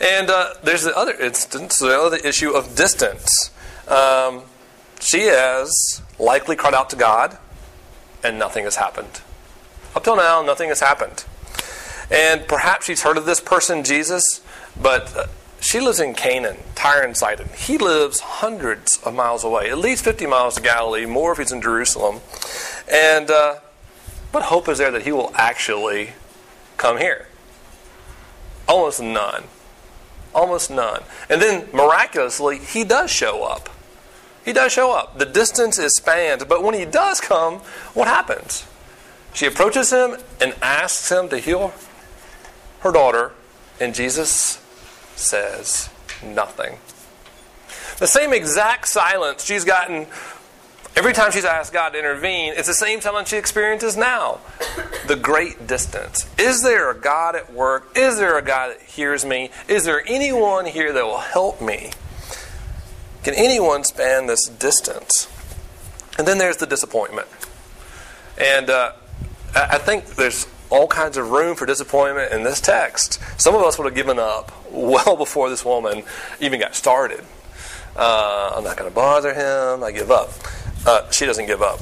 And 0.00 0.30
uh, 0.30 0.54
there's 0.62 0.82
the 0.82 0.96
other 0.96 1.14
instance, 1.14 1.78
the 1.78 1.98
other 1.98 2.18
issue 2.18 2.50
of 2.50 2.76
distance. 2.76 3.50
Um, 3.88 4.42
she 5.00 5.22
has 5.22 6.02
likely 6.18 6.56
cried 6.56 6.74
out 6.74 6.90
to 6.90 6.96
God, 6.96 7.38
and 8.22 8.38
nothing 8.38 8.64
has 8.64 8.76
happened. 8.76 9.20
Up 9.94 10.04
till 10.04 10.16
now, 10.16 10.42
nothing 10.42 10.68
has 10.68 10.80
happened. 10.80 11.24
And 12.10 12.46
perhaps 12.46 12.86
she's 12.86 13.02
heard 13.02 13.16
of 13.16 13.26
this 13.26 13.40
person, 13.40 13.84
Jesus, 13.84 14.40
but 14.80 15.14
uh, 15.16 15.26
she 15.60 15.80
lives 15.80 16.00
in 16.00 16.14
Canaan, 16.14 16.58
Tyre 16.74 17.02
and 17.02 17.16
Sidon. 17.16 17.48
He 17.56 17.78
lives 17.78 18.20
hundreds 18.20 18.98
of 19.04 19.14
miles 19.14 19.44
away, 19.44 19.70
at 19.70 19.78
least 19.78 20.04
50 20.04 20.26
miles 20.26 20.54
to 20.54 20.62
Galilee, 20.62 21.06
more 21.06 21.32
if 21.32 21.38
he's 21.38 21.52
in 21.52 21.60
Jerusalem. 21.60 22.20
And 22.90 23.30
uh, 23.30 23.56
what 24.32 24.44
hope 24.44 24.68
is 24.68 24.78
there 24.78 24.90
that 24.90 25.02
he 25.02 25.12
will 25.12 25.32
actually 25.34 26.10
come 26.76 26.98
here? 26.98 27.26
Almost 28.66 29.02
none. 29.02 29.44
Almost 30.34 30.70
none. 30.70 31.02
And 31.30 31.40
then 31.40 31.68
miraculously, 31.72 32.58
he 32.58 32.84
does 32.84 33.10
show 33.10 33.44
up. 33.44 33.70
He 34.44 34.52
does 34.52 34.72
show 34.72 34.92
up. 34.96 35.18
The 35.18 35.26
distance 35.26 35.78
is 35.78 35.96
spanned, 35.96 36.48
but 36.48 36.62
when 36.62 36.74
he 36.74 36.84
does 36.84 37.20
come, 37.20 37.56
what 37.94 38.08
happens? 38.08 38.66
She 39.34 39.46
approaches 39.46 39.92
him 39.92 40.16
and 40.40 40.54
asks 40.62 41.10
him 41.10 41.28
to 41.28 41.38
heal 41.38 41.72
her 42.80 42.92
daughter, 42.92 43.32
and 43.80 43.94
Jesus 43.94 44.62
says 45.16 45.90
nothing. 46.22 46.78
The 47.98 48.06
same 48.06 48.32
exact 48.32 48.88
silence 48.88 49.44
she's 49.44 49.64
gotten 49.64 50.06
every 50.98 51.12
time 51.12 51.30
she's 51.30 51.44
asked 51.44 51.72
God 51.72 51.90
to 51.90 51.98
intervene, 51.98 52.54
it's 52.56 52.66
the 52.66 52.74
same 52.74 53.00
silence 53.00 53.28
she 53.28 53.36
experiences 53.36 53.96
now. 53.96 54.40
The 55.06 55.14
great 55.14 55.68
distance. 55.68 56.28
Is 56.36 56.64
there 56.64 56.90
a 56.90 56.94
God 56.94 57.36
at 57.36 57.52
work? 57.52 57.96
Is 57.96 58.18
there 58.18 58.36
a 58.36 58.42
God 58.42 58.72
that 58.72 58.82
hears 58.82 59.24
me? 59.24 59.50
Is 59.68 59.84
there 59.84 60.02
anyone 60.08 60.66
here 60.66 60.92
that 60.92 61.04
will 61.04 61.20
help 61.20 61.62
me? 61.62 61.92
Can 63.22 63.34
anyone 63.34 63.84
span 63.84 64.26
this 64.26 64.48
distance? 64.48 65.28
And 66.18 66.26
then 66.26 66.38
there's 66.38 66.56
the 66.56 66.66
disappointment. 66.66 67.28
And 68.36 68.68
uh, 68.68 68.92
I 69.54 69.78
think 69.78 70.16
there's 70.16 70.48
all 70.68 70.88
kinds 70.88 71.16
of 71.16 71.30
room 71.30 71.54
for 71.54 71.64
disappointment 71.64 72.32
in 72.32 72.42
this 72.42 72.60
text. 72.60 73.20
Some 73.40 73.54
of 73.54 73.62
us 73.62 73.78
would 73.78 73.84
have 73.84 73.94
given 73.94 74.18
up 74.18 74.50
well 74.70 75.16
before 75.16 75.48
this 75.48 75.64
woman 75.64 76.02
even 76.40 76.58
got 76.58 76.74
started. 76.74 77.24
Uh, 77.94 78.52
I'm 78.56 78.64
not 78.64 78.76
going 78.76 78.90
to 78.90 78.94
bother 78.94 79.32
him. 79.32 79.84
I 79.84 79.92
give 79.92 80.10
up. 80.10 80.30
Uh, 80.86 81.10
she 81.10 81.26
doesn't 81.26 81.46
give 81.46 81.62
up. 81.62 81.80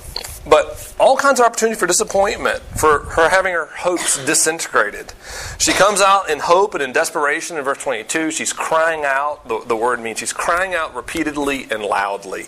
but 0.49 0.95
all 0.99 1.17
kinds 1.17 1.41
of 1.41 1.47
opportunity 1.47 1.79
for 1.79 1.87
disappointment, 1.87 2.61
for 2.77 3.01
her 3.01 3.29
having 3.29 3.53
her 3.53 3.67
hopes 3.67 4.25
disintegrated. 4.25 5.13
She 5.59 5.73
comes 5.73 6.01
out 6.01 6.31
in 6.31 6.39
hope 6.39 6.75
and 6.75 6.83
in 6.83 6.93
desperation 6.93 7.57
in 7.57 7.65
verse 7.65 7.79
22. 7.79 8.31
She's 8.31 8.53
crying 8.53 9.05
out. 9.05 9.47
The, 9.49 9.61
the 9.67 9.77
word 9.77 10.01
means 10.01 10.19
she's 10.19 10.33
crying 10.33 10.75
out 10.75 10.95
repeatedly 10.95 11.67
and 11.71 11.83
loudly. 11.83 12.47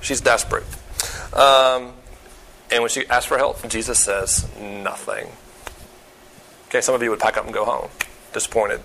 She's 0.00 0.20
desperate. 0.20 0.64
Um, 1.32 1.94
and 2.70 2.82
when 2.82 2.90
she 2.90 3.06
asks 3.08 3.26
for 3.26 3.38
help, 3.38 3.66
Jesus 3.68 3.98
says 3.98 4.46
nothing. 4.60 5.28
Okay, 6.68 6.82
some 6.82 6.94
of 6.94 7.02
you 7.02 7.10
would 7.10 7.20
pack 7.20 7.36
up 7.38 7.46
and 7.46 7.54
go 7.54 7.64
home, 7.64 7.88
disappointed. 8.32 8.80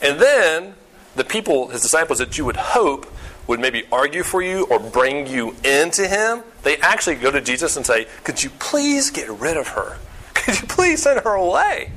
And 0.00 0.20
then 0.20 0.74
the 1.16 1.24
people, 1.24 1.68
his 1.68 1.82
disciples 1.82 2.18
that 2.20 2.38
you 2.38 2.44
would 2.44 2.56
hope 2.56 3.06
would 3.46 3.60
maybe 3.60 3.84
argue 3.92 4.22
for 4.22 4.42
you 4.42 4.66
or 4.66 4.78
bring 4.78 5.26
you 5.26 5.54
into 5.64 6.06
him, 6.06 6.42
they 6.62 6.76
actually 6.78 7.16
go 7.16 7.30
to 7.30 7.40
Jesus 7.40 7.76
and 7.76 7.86
say, 7.86 8.06
Could 8.24 8.42
you 8.42 8.50
please 8.50 9.10
get 9.10 9.28
rid 9.28 9.56
of 9.56 9.68
her? 9.68 9.98
Could 10.34 10.60
you 10.60 10.66
please 10.66 11.02
send 11.02 11.20
her 11.20 11.34
away? 11.34 11.92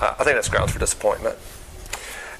Uh, 0.00 0.14
I 0.18 0.24
think 0.24 0.36
that's 0.36 0.48
grounds 0.48 0.72
for 0.72 0.78
disappointment. 0.78 1.36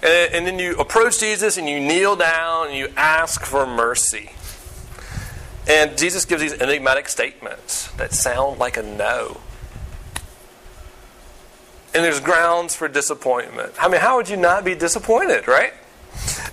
And, 0.03 0.35
and 0.35 0.47
then 0.47 0.59
you 0.59 0.77
approach 0.77 1.21
Jesus 1.21 1.57
and 1.57 1.69
you 1.69 1.81
kneel 1.81 2.17
down 2.17 2.69
and 2.69 2.77
you 2.77 2.89
ask 2.97 3.45
for 3.45 3.67
mercy. 3.67 4.33
And 5.69 5.97
Jesus 5.97 6.25
gives 6.25 6.43
these 6.43 6.55
enigmatic 6.61 7.09
statements 7.09 7.91
that 7.93 8.13
sound 8.13 8.59
like 8.59 8.77
a 8.77 8.83
no. 8.83 9.41
And 11.95 12.03
there's 12.03 12.21
grounds 12.21 12.75
for 12.75 12.89
disappointment. 12.89 13.75
I 13.81 13.89
mean, 13.89 14.01
how 14.01 14.17
would 14.17 14.29
you 14.29 14.37
not 14.37 14.65
be 14.65 14.75
disappointed, 14.75 15.47
right? 15.47 15.73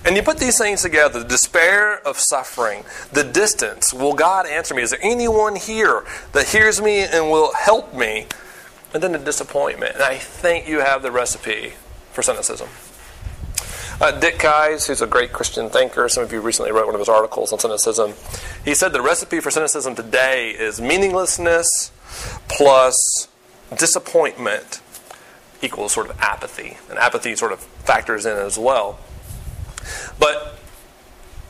And 0.04 0.16
you 0.16 0.22
put 0.22 0.38
these 0.38 0.58
things 0.58 0.82
together 0.82 1.20
the 1.20 1.28
despair 1.28 2.00
of 2.06 2.18
suffering, 2.18 2.84
the 3.12 3.24
distance. 3.24 3.92
Will 3.92 4.14
God 4.14 4.46
answer 4.46 4.74
me? 4.74 4.82
Is 4.82 4.90
there 4.90 5.00
anyone 5.02 5.56
here 5.56 6.04
that 6.32 6.48
hears 6.48 6.80
me 6.80 7.00
and 7.00 7.30
will 7.30 7.52
help 7.54 7.94
me? 7.94 8.26
And 8.92 9.02
then 9.02 9.12
the 9.12 9.18
disappointment. 9.18 9.94
And 9.94 10.02
I 10.02 10.16
think 10.16 10.66
you 10.66 10.80
have 10.80 11.02
the 11.02 11.12
recipe 11.12 11.74
for 12.12 12.22
cynicism. 12.22 12.68
Uh, 14.00 14.18
Dick 14.18 14.38
Keyes, 14.38 14.86
who's 14.86 15.02
a 15.02 15.06
great 15.06 15.30
Christian 15.30 15.68
thinker, 15.68 16.08
some 16.08 16.24
of 16.24 16.32
you 16.32 16.40
recently 16.40 16.72
wrote 16.72 16.86
one 16.86 16.94
of 16.94 17.00
his 17.00 17.08
articles 17.08 17.52
on 17.52 17.58
cynicism. 17.58 18.14
He 18.64 18.74
said 18.74 18.94
the 18.94 19.02
recipe 19.02 19.40
for 19.40 19.50
cynicism 19.50 19.94
today 19.94 20.50
is 20.50 20.80
meaninglessness 20.80 21.92
plus 22.48 23.28
disappointment 23.76 24.80
equals 25.60 25.92
sort 25.92 26.08
of 26.08 26.18
apathy. 26.18 26.78
And 26.88 26.98
apathy 26.98 27.36
sort 27.36 27.52
of 27.52 27.60
factors 27.60 28.24
in 28.24 28.38
as 28.38 28.58
well. 28.58 28.98
But 30.18 30.58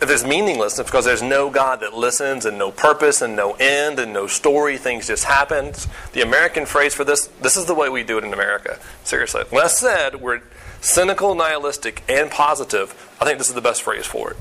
if 0.00 0.08
there's 0.08 0.24
meaninglessness 0.24 0.86
because 0.86 1.04
there's 1.04 1.22
no 1.22 1.50
God 1.50 1.80
that 1.80 1.92
listens 1.92 2.46
and 2.46 2.56
no 2.56 2.70
purpose 2.70 3.20
and 3.20 3.36
no 3.36 3.52
end 3.60 3.98
and 3.98 4.12
no 4.12 4.26
story, 4.26 4.78
things 4.78 5.06
just 5.08 5.24
happen. 5.24 5.72
The 6.12 6.22
American 6.22 6.64
phrase 6.64 6.94
for 6.94 7.04
this, 7.04 7.26
this 7.42 7.56
is 7.56 7.66
the 7.66 7.74
way 7.74 7.88
we 7.90 8.02
do 8.02 8.16
it 8.16 8.24
in 8.24 8.32
America. 8.32 8.78
Seriously. 9.04 9.44
When 9.50 9.62
I 9.62 9.66
said 9.66 10.20
we're 10.22 10.40
cynical, 10.80 11.34
nihilistic, 11.34 12.02
and 12.08 12.30
positive, 12.30 13.14
I 13.20 13.26
think 13.26 13.38
this 13.38 13.48
is 13.48 13.54
the 13.54 13.60
best 13.60 13.82
phrase 13.82 14.06
for 14.06 14.30
it. 14.30 14.36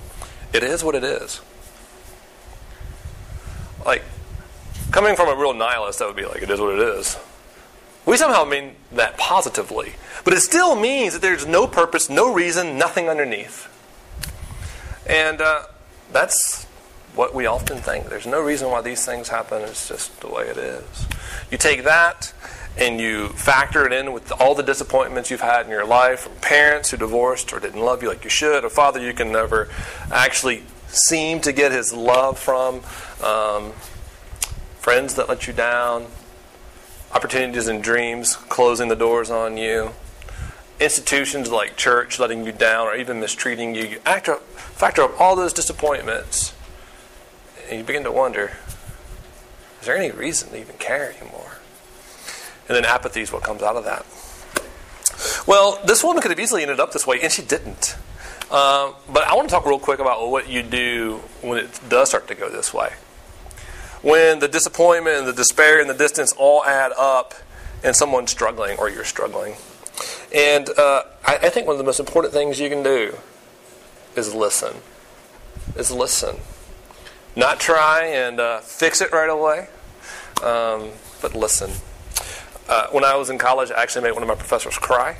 It 0.54 0.64
is 0.64 0.84
what 0.84 0.96
it 0.96 1.04
is. 1.04 1.42
Like, 3.86 4.04
coming 4.92 5.16
from 5.16 5.28
a 5.28 5.36
real 5.40 5.54
nihilist, 5.54 6.00
that 6.00 6.08
would 6.08 6.16
be 6.16 6.26
like, 6.26 6.42
it 6.42 6.50
is 6.50 6.60
what 6.60 6.74
it 6.74 6.80
is. 6.80 7.18
We 8.06 8.18
somehow 8.18 8.46
mean 8.46 8.76
that 8.94 9.18
positively. 9.18 9.94
But 10.24 10.34
it 10.34 10.40
still 10.40 10.76
means 10.76 11.14
that 11.14 11.22
there's 11.22 11.46
no 11.46 11.68
purpose, 11.68 12.10
no 12.10 12.34
reason, 12.34 12.78
nothing 12.78 13.10
underneath. 13.10 13.68
And 15.10 15.42
uh, 15.42 15.64
that's 16.14 16.66
what 17.16 17.34
we 17.34 17.48
often 17.48 17.80
think. 17.80 18.10
There's 18.10 18.28
no 18.28 18.42
reason 18.42 18.70
why 18.70 18.82
these 18.82 19.04
things 19.06 19.28
happen. 19.28 19.64
It's 19.64 19.90
just 19.90 20.22
the 20.22 20.28
way 20.28 20.48
it 20.48 20.58
is. 20.58 21.08
You 21.52 21.58
take 21.58 21.84
that 21.84 22.32
and 22.78 23.02
you 23.02 23.30
factor 23.30 23.86
it 23.88 23.92
in 23.92 24.14
with 24.14 24.32
all 24.40 24.54
the 24.54 24.64
disappointments 24.64 25.32
you've 25.32 25.42
had 25.42 25.66
in 25.66 25.72
your 25.72 25.86
life 25.86 26.22
from 26.22 26.36
parents 26.36 26.92
who 26.92 26.98
divorced 26.98 27.52
or 27.52 27.60
didn't 27.60 27.82
love 27.82 28.04
you 28.04 28.08
like 28.08 28.24
you 28.24 28.30
should, 28.30 28.64
a 28.64 28.70
father 28.70 29.02
you 29.02 29.14
can 29.14 29.32
never 29.32 29.68
actually 30.12 30.64
seem 30.88 31.42
to 31.42 31.52
get 31.52 31.72
his 31.72 31.92
love 31.92 32.38
from, 32.38 32.82
um, 33.24 33.74
friends 34.78 35.16
that 35.16 35.28
let 35.28 35.48
you 35.48 35.54
down, 35.54 36.06
opportunities 37.12 37.68
and 37.68 37.84
dreams 37.84 38.36
closing 38.36 38.88
the 38.88 38.96
doors 38.96 39.30
on 39.30 39.58
you, 39.58 39.92
institutions 40.80 41.52
like 41.52 41.76
church 41.76 42.20
letting 42.20 42.46
you 42.46 42.52
down 42.52 42.88
or 42.88 42.96
even 42.96 43.20
mistreating 43.20 43.76
you. 43.76 43.84
You 43.84 44.00
factor 44.00 45.04
up 45.04 45.20
all 45.20 45.36
those 45.36 45.54
disappointments, 45.54 46.54
and 47.70 47.80
you 47.80 47.84
begin 47.84 48.04
to 48.04 48.12
wonder 48.12 48.54
is 49.80 49.86
there 49.86 49.96
any 49.96 50.12
reason 50.12 50.50
to 50.50 50.60
even 50.60 50.76
care 50.76 51.14
anymore? 51.22 51.60
And 52.68 52.76
then 52.76 52.86
apathy 52.86 53.22
is 53.22 53.32
what 53.32 53.44
comes 53.44 53.62
out 53.62 53.76
of 53.78 53.86
that. 53.86 54.06
Well, 55.48 55.80
this 55.86 56.04
woman 56.04 56.22
could 56.22 56.32
have 56.32 56.40
easily 56.40 56.62
ended 56.62 56.80
up 56.80 56.92
this 56.92 57.08
way, 57.08 57.20
and 57.22 57.32
she 57.32 57.42
didn't. 57.42 57.96
Uh, 58.52 58.94
but 59.12 59.24
I 59.24 59.36
want 59.36 59.48
to 59.48 59.56
talk 59.56 59.66
real 59.66 59.80
quick 59.80 60.00
about 60.00 60.30
what 60.30 60.50
you 60.50 60.64
do 60.64 61.22
when 61.42 61.60
it 61.60 61.80
does 61.88 62.10
start 62.10 62.28
to 62.28 62.36
go 62.36 62.50
this 62.50 62.74
way. 62.74 62.92
When 64.02 64.40
the 64.40 64.48
disappointment 64.48 65.18
and 65.18 65.28
the 65.28 65.34
despair 65.34 65.80
and 65.80 65.90
the 65.90 65.94
distance 65.94 66.34
all 66.38 66.64
add 66.66 66.92
up, 66.98 67.34
and 67.84 67.96
someone's 67.96 68.32
struggling 68.32 68.78
or 68.78 68.90
you're 68.90 69.06
struggling. 69.06 69.56
And 70.34 70.70
uh, 70.70 71.04
I, 71.26 71.38
I 71.38 71.50
think 71.50 71.68
one 71.68 71.76
of 71.76 71.78
the 71.78 71.86
most 71.86 72.00
important 72.00 72.34
things 72.34 72.60
you 72.60 72.70
can 72.70 72.84
do 72.84 73.18
is 74.16 74.34
listen. 74.34 74.78
Is 75.76 75.92
listen. 75.92 76.38
Not 77.36 77.60
try 77.60 78.06
and 78.06 78.40
uh, 78.40 78.60
fix 78.60 79.02
it 79.02 79.12
right 79.12 79.30
away, 79.30 79.68
um, 80.44 80.90
but 81.22 81.36
listen. 81.36 81.72
Uh, 82.68 82.88
when 82.92 83.04
I 83.04 83.16
was 83.16 83.30
in 83.30 83.38
college, 83.38 83.72
I 83.72 83.82
actually 83.82 84.04
made 84.04 84.12
one 84.12 84.24
of 84.24 84.28
my 84.28 84.36
professors 84.36 84.78
cry. 84.78 85.18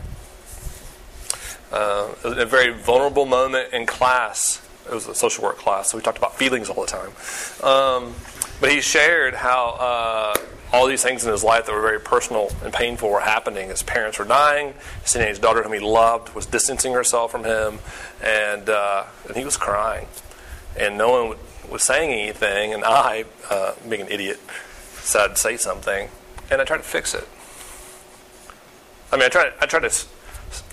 Uh, 1.72 2.10
a 2.24 2.46
very 2.46 2.74
vulnerable 2.74 3.26
moment 3.26 3.74
in 3.74 3.86
class. 3.86 4.62
It 4.88 4.94
was 4.94 5.08
a 5.08 5.14
social 5.14 5.44
work 5.44 5.58
class, 5.58 5.90
so 5.90 5.98
we 5.98 6.04
talked 6.04 6.18
about 6.18 6.36
feelings 6.36 6.70
all 6.70 6.84
the 6.84 6.88
time. 6.88 7.12
Um, 7.64 8.16
but 8.60 8.72
he 8.72 8.82
shared 8.82 9.36
how 9.36 9.76
uh, 9.80 10.36
all 10.72 10.88
these 10.88 11.02
things 11.02 11.26
in 11.26 11.32
his 11.32 11.44
life 11.44 11.66
that 11.66 11.72
were 11.74 11.82
very 11.82 12.00
personal 12.00 12.52
and 12.64 12.74
painful 12.74 13.10
were 13.10 13.20
happening. 13.20 13.70
His 13.70 13.84
parents 13.84 14.20
were 14.20 14.26
dying. 14.26 14.74
His 15.04 15.14
teenage 15.14 15.40
daughter, 15.42 15.64
whom 15.64 15.74
he 15.74 15.80
loved, 15.80 16.36
was 16.36 16.46
distancing 16.46 16.94
herself 16.94 17.32
from 17.32 17.44
him, 17.44 17.80
and 18.22 18.70
uh, 18.70 19.06
and 19.28 19.36
he 19.36 19.46
was 19.46 19.58
crying, 19.58 20.08
and 20.78 20.98
no 20.98 21.10
one 21.10 21.38
was 21.70 21.84
saying 21.84 22.12
anything. 22.12 22.74
And 22.74 22.84
I, 22.84 23.26
uh, 23.50 23.74
being 23.88 24.04
an 24.04 24.10
idiot, 24.10 24.40
said, 25.02 25.38
"Say 25.38 25.58
something," 25.58 26.10
and 26.52 26.62
I 26.62 26.66
tried 26.66 26.78
to 26.78 26.84
fix 26.84 27.14
it. 27.14 27.28
I 29.12 29.16
mean, 29.16 29.26
I 29.26 29.30
tried. 29.30 29.54
I 29.60 29.66
tried 29.66 29.90
to. 29.90 30.06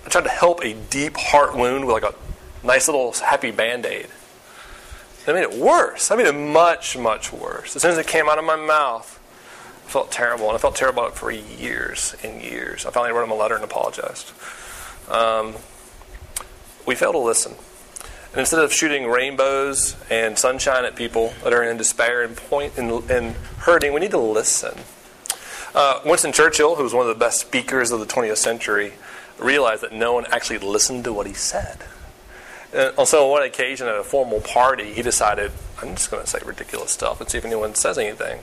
I 0.05 0.09
tried 0.09 0.25
to 0.25 0.31
help 0.31 0.65
a 0.65 0.75
deep 0.75 1.17
heart 1.17 1.57
wound 1.57 1.87
with 1.87 2.03
like 2.03 2.15
a 2.15 2.15
nice 2.67 2.89
little 2.89 3.13
happy 3.13 3.51
band 3.51 3.87
aid. 3.87 4.09
It 5.27 5.33
made 5.33 5.43
it 5.43 5.59
worse. 5.59 6.11
I 6.11 6.17
made 6.17 6.27
it 6.27 6.35
much, 6.35 6.97
much 6.97 7.33
worse. 7.33 7.75
As 7.75 7.83
soon 7.83 7.91
as 7.91 7.99
it 7.99 8.07
came 8.07 8.29
out 8.29 8.39
of 8.39 8.45
my 8.45 8.57
mouth, 8.57 9.21
I 9.87 9.91
felt 9.91 10.13
terrible, 10.13 10.47
and 10.47 10.55
I 10.55 10.59
felt 10.59 10.77
terrible 10.77 11.03
about 11.03 11.13
it 11.13 11.19
for 11.19 11.31
years 11.31 12.15
and 12.23 12.41
years. 12.41 12.87
I 12.87 12.91
finally 12.91 13.13
wrote 13.13 13.25
him 13.25 13.33
a 13.33 13.37
letter 13.37 13.57
and 13.57 13.65
apologized. 13.65 14.33
Um, 15.11 15.55
we 16.87 16.95
fail 16.95 17.13
to 17.13 17.19
listen. 17.19 17.55
And 18.31 18.41
instead 18.41 18.63
of 18.63 18.73
shooting 18.73 19.07
rainbows 19.07 19.97
and 20.11 20.39
sunshine 20.39 20.85
at 20.85 20.95
people 20.95 21.33
that 21.43 21.53
are 21.53 21.63
in 21.63 21.77
despair 21.77 22.23
and 22.23 22.37
point 22.37 22.77
and, 22.77 23.11
and 23.11 23.35
hurting, 23.59 23.93
we 23.93 24.01
need 24.01 24.11
to 24.13 24.19
listen. 24.19 24.79
Uh, 25.75 26.01
Winston 26.05 26.33
Churchill, 26.33 26.77
who 26.77 26.83
was 26.83 26.95
one 26.95 27.03
of 27.03 27.09
the 27.09 27.19
best 27.19 27.41
speakers 27.41 27.91
of 27.91 27.99
the 28.01 28.07
20th 28.07 28.37
century, 28.37 28.93
realized 29.39 29.83
that 29.83 29.93
no 29.93 30.13
one 30.13 30.25
actually 30.31 30.59
listened 30.59 31.05
to 31.05 31.13
what 31.13 31.27
he 31.27 31.33
said. 31.33 31.79
And 32.77 33.09
so, 33.09 33.25
on 33.25 33.31
one 33.31 33.43
occasion 33.43 33.89
at 33.89 33.97
a 33.97 34.05
formal 34.05 34.43
party, 34.43 34.93
he 34.93 35.01
decided, 35.01 35.51
I'm 35.81 35.95
just 35.95 36.11
going 36.11 36.23
to 36.23 36.29
say 36.29 36.39
ridiculous 36.45 36.91
stuff 36.91 37.21
and 37.21 37.31
see 37.31 37.39
if 37.39 37.45
anyone 37.45 37.75
says 37.75 37.97
anything. 37.97 38.41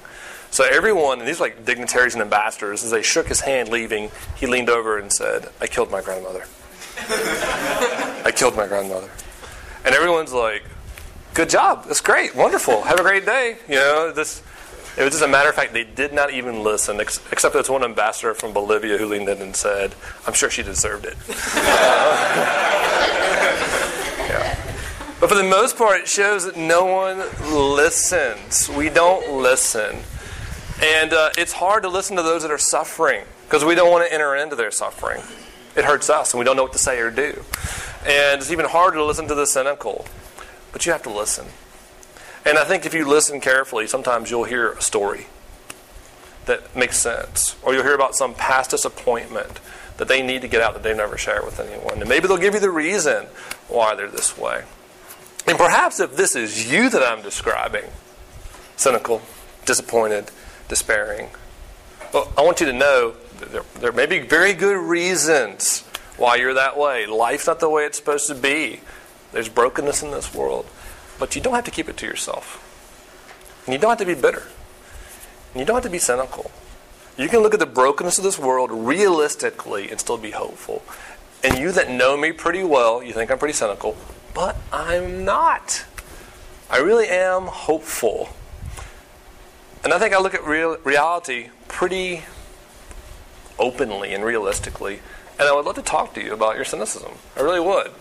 So 0.50 0.64
everyone, 0.64 1.20
and 1.20 1.28
these 1.28 1.40
were 1.40 1.48
like 1.48 1.66
dignitaries 1.66 2.14
and 2.14 2.22
ambassadors, 2.22 2.84
as 2.84 2.92
they 2.92 3.02
shook 3.02 3.28
his 3.28 3.42
hand 3.42 3.70
leaving, 3.70 4.12
he 4.36 4.46
leaned 4.46 4.70
over 4.70 5.00
and 5.00 5.12
said, 5.12 5.50
I 5.60 5.68
killed 5.68 5.90
my 5.90 6.02
grandmother. 6.02 6.46
I 7.00 8.32
killed 8.36 8.56
my 8.56 8.68
grandmother. 8.68 9.10
And 9.84 9.96
everyone's 9.96 10.32
like, 10.32 10.64
good 11.34 11.50
job. 11.50 11.86
That's 11.86 12.02
great. 12.02 12.36
Wonderful. 12.36 12.84
Have 12.84 13.00
a 13.00 13.04
great 13.04 13.26
day. 13.26 13.58
You 13.68 13.76
know, 13.76 14.12
this. 14.12 14.44
It 14.96 15.04
was 15.04 15.14
just 15.14 15.24
a 15.24 15.28
matter 15.28 15.50
of 15.50 15.56
fact, 15.56 15.74
they 15.74 15.86
did 15.86 16.14
not 16.14 16.32
even 16.32 16.62
listen, 16.62 17.02
ex- 17.02 17.20
except 17.32 17.56
there's 17.56 17.68
one 17.68 17.84
ambassador 17.84 18.36
from 18.36 18.54
Bolivia 18.54 19.00
who 19.00 19.08
leaned 19.08 19.30
in 19.30 19.42
and 19.42 19.56
said, 19.56 19.96
I'm 20.28 20.34
sure 20.34 20.52
she 20.52 20.62
deserved 20.62 21.06
it. 21.06 21.18
But 25.24 25.30
for 25.30 25.36
the 25.38 25.44
most 25.44 25.78
part, 25.78 26.02
it 26.02 26.10
shows 26.10 26.44
that 26.44 26.58
no 26.58 26.84
one 26.84 27.20
listens. 27.50 28.68
We 28.68 28.90
don't 28.90 29.42
listen. 29.42 30.00
And 30.82 31.14
uh, 31.14 31.30
it's 31.38 31.54
hard 31.54 31.84
to 31.84 31.90
listen 31.90 32.18
to 32.18 32.22
those 32.22 32.42
that 32.42 32.52
are 32.52 32.58
suffering 32.58 33.24
because 33.46 33.64
we 33.64 33.74
don't 33.74 33.90
want 33.90 34.06
to 34.06 34.14
enter 34.14 34.36
into 34.36 34.58
their 34.58 34.70
suffering. 34.70 35.22
It 35.78 35.86
hurts 35.86 36.10
us 36.10 36.34
and 36.34 36.40
we 36.40 36.44
don't 36.44 36.58
know 36.58 36.64
what 36.64 36.74
to 36.74 36.78
say 36.78 37.00
or 37.00 37.10
do. 37.10 37.42
And 38.06 38.42
it's 38.42 38.52
even 38.52 38.66
harder 38.66 38.98
to 38.98 39.06
listen 39.06 39.30
to 39.30 39.34
the 39.34 39.46
cynical. 39.46 40.06
But 40.74 40.86
you 40.86 40.92
have 40.92 41.04
to 41.04 41.10
listen. 41.10 41.46
And 42.46 42.58
I 42.58 42.66
think 42.66 42.86
if 42.86 42.94
you 42.94 43.08
listen 43.08 43.40
carefully, 43.40 43.88
sometimes 43.88 44.30
you'll 44.30 44.44
hear 44.44 44.74
a 44.74 44.82
story 44.82 45.28
that 46.48 46.76
makes 46.76 46.98
sense. 46.98 47.56
Or 47.64 47.74
you'll 47.74 47.84
hear 47.84 47.96
about 47.96 48.16
some 48.16 48.34
past 48.34 48.72
disappointment 48.72 49.62
that 49.96 50.10
they 50.10 50.22
need 50.22 50.42
to 50.42 50.50
get 50.50 50.62
out 50.62 50.74
that 50.74 50.84
they've 50.84 50.98
never 50.98 51.18
shared 51.18 51.46
with 51.46 51.62
anyone. 51.62 52.02
And 52.02 52.10
maybe 52.10 52.28
they'll 52.28 52.36
give 52.36 52.56
you 52.56 52.60
the 52.60 52.70
reason 52.70 53.28
why 53.70 53.96
they're 53.96 54.10
this 54.10 54.38
way. 54.38 54.64
And 55.48 55.58
perhaps 55.58 56.00
if 56.00 56.16
this 56.16 56.36
is 56.36 56.72
you 56.72 56.90
that 56.90 57.04
I'm 57.04 57.22
describing, 57.22 57.86
cynical, 58.78 59.22
disappointed, 59.66 60.32
despairing, 60.70 61.30
well, 62.14 62.32
I 62.38 62.42
want 62.42 62.60
you 62.60 62.66
to 62.68 62.74
know 62.74 63.16
there, 63.40 63.64
there 63.80 63.92
may 63.92 64.06
be 64.06 64.20
very 64.20 64.54
good 64.54 64.78
reasons 64.78 65.82
why 66.18 66.36
you're 66.36 66.54
that 66.54 66.78
way. 66.78 67.06
Life's 67.06 67.48
not 67.48 67.60
the 67.60 67.70
way 67.70 67.86
it's 67.86 67.98
supposed 67.98 68.28
to 68.28 68.36
be. 68.36 68.82
There's 69.32 69.50
brokenness 69.50 70.04
in 70.04 70.12
this 70.12 70.34
world. 70.34 70.66
But 71.20 71.36
you 71.36 71.42
don't 71.42 71.56
have 71.56 71.66
to 71.66 71.72
keep 71.72 71.90
it 71.90 71.98
to 71.98 72.06
yourself. 72.06 72.60
And 73.66 73.74
you 73.74 73.80
don't 73.80 73.90
have 73.90 74.00
to 74.00 74.06
be 74.06 74.20
bitter. 74.20 74.44
And 75.54 75.60
you 75.60 75.66
don't 75.66 75.76
have 75.76 75.84
to 75.84 75.90
be 75.90 76.00
cynical. 76.00 76.52
You 77.18 77.30
can 77.30 77.40
look 77.42 77.54
at 77.54 77.60
the 77.60 77.66
brokenness 77.66 78.18
of 78.18 78.24
this 78.24 78.40
world 78.40 78.72
realistically 78.72 79.90
and 79.90 80.00
still 80.00 80.18
be 80.18 80.32
hopeful. 80.32 80.84
And 81.44 81.58
you 81.58 81.72
that 81.72 81.90
know 81.90 82.16
me 82.18 82.32
pretty 82.32 82.64
well, 82.64 83.04
you 83.04 83.14
think 83.14 83.30
I'm 83.30 83.38
pretty 83.38 83.54
cynical, 83.54 83.98
but 84.34 84.58
I'm 84.72 85.26
not. 85.26 85.86
I 86.70 86.78
really 86.78 87.08
am 87.08 87.44
hopeful. 87.44 88.30
And 89.84 89.94
I 89.94 90.00
think 90.00 90.14
I 90.14 90.20
look 90.20 90.34
at 90.34 90.44
real, 90.46 90.78
reality 90.84 91.50
pretty 91.68 92.24
openly 93.60 94.14
and 94.14 94.24
realistically. 94.24 95.02
And 95.40 95.48
I 95.48 95.54
would 95.54 95.66
love 95.66 95.76
to 95.76 95.82
talk 95.82 96.14
to 96.16 96.24
you 96.24 96.34
about 96.34 96.56
your 96.56 96.66
cynicism. 96.66 97.14
I 97.36 97.42
really 97.42 97.60
would. 97.60 97.92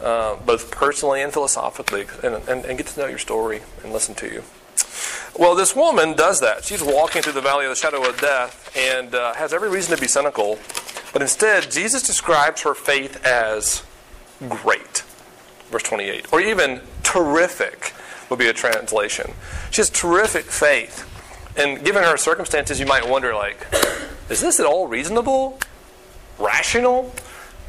Uh, 0.00 0.36
both 0.36 0.70
personally 0.70 1.22
and 1.22 1.32
philosophically, 1.32 2.06
and, 2.22 2.34
and, 2.48 2.64
and 2.66 2.76
get 2.76 2.86
to 2.86 3.00
know 3.00 3.06
your 3.06 3.18
story 3.18 3.62
and 3.82 3.92
listen 3.92 4.14
to 4.14 4.26
you. 4.26 4.42
Well, 5.38 5.54
this 5.54 5.74
woman 5.74 6.14
does 6.14 6.40
that. 6.40 6.64
She's 6.64 6.82
walking 6.82 7.22
through 7.22 7.32
the 7.32 7.40
valley 7.40 7.64
of 7.64 7.70
the 7.70 7.76
shadow 7.76 8.06
of 8.08 8.20
death 8.20 8.74
and 8.76 9.14
uh, 9.14 9.34
has 9.34 9.52
every 9.52 9.70
reason 9.70 9.94
to 9.94 10.00
be 10.00 10.06
cynical. 10.06 10.58
But 11.12 11.22
instead, 11.22 11.70
Jesus 11.70 12.02
describes 12.02 12.62
her 12.62 12.74
faith 12.74 13.24
as 13.24 13.82
great. 14.48 15.02
Verse 15.70 15.82
28. 15.82 16.32
Or 16.32 16.40
even 16.40 16.80
terrific 17.02 17.92
would 18.30 18.38
be 18.38 18.48
a 18.48 18.52
translation. 18.52 19.32
She 19.70 19.80
has 19.80 19.90
terrific 19.90 20.44
faith. 20.44 21.12
And 21.56 21.84
given 21.84 22.02
her 22.02 22.16
circumstances, 22.16 22.78
you 22.78 22.86
might 22.86 23.08
wonder, 23.08 23.34
like, 23.34 23.66
is 24.28 24.40
this 24.40 24.60
at 24.60 24.66
all 24.66 24.86
reasonable? 24.86 25.58
Rational? 26.38 27.14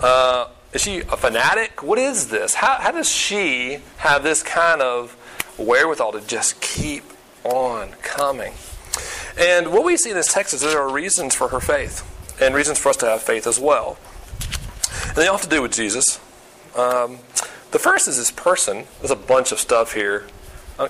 Uh, 0.01 0.47
is 0.73 0.81
she 0.81 0.99
a 0.99 1.17
fanatic? 1.17 1.81
What 1.81 1.97
is 1.97 2.27
this? 2.27 2.55
How, 2.55 2.77
how 2.79 2.91
does 2.91 3.09
she 3.09 3.79
have 3.97 4.23
this 4.23 4.43
kind 4.43 4.81
of 4.81 5.11
wherewithal 5.57 6.11
to 6.13 6.21
just 6.21 6.59
keep 6.61 7.03
on 7.43 7.91
coming? 8.01 8.53
And 9.37 9.71
what 9.71 9.85
we 9.85 9.97
see 9.97 10.09
in 10.09 10.15
this 10.15 10.33
text 10.33 10.53
is 10.53 10.61
there 10.61 10.79
are 10.79 10.91
reasons 10.91 11.35
for 11.35 11.49
her 11.49 11.59
faith 11.59 12.03
and 12.41 12.53
reasons 12.53 12.79
for 12.79 12.89
us 12.89 12.97
to 12.97 13.05
have 13.05 13.21
faith 13.21 13.47
as 13.47 13.59
well. 13.59 13.97
And 15.07 15.15
they 15.15 15.27
all 15.27 15.37
have 15.37 15.43
to 15.43 15.49
do 15.49 15.61
with 15.61 15.73
Jesus. 15.73 16.19
Um, 16.75 17.19
the 17.71 17.79
first 17.79 18.07
is 18.07 18.17
his 18.17 18.31
person. 18.31 18.85
There's 18.99 19.11
a 19.11 19.15
bunch 19.15 19.51
of 19.51 19.59
stuff 19.59 19.93
here. 19.93 20.27
Uh, 20.79 20.89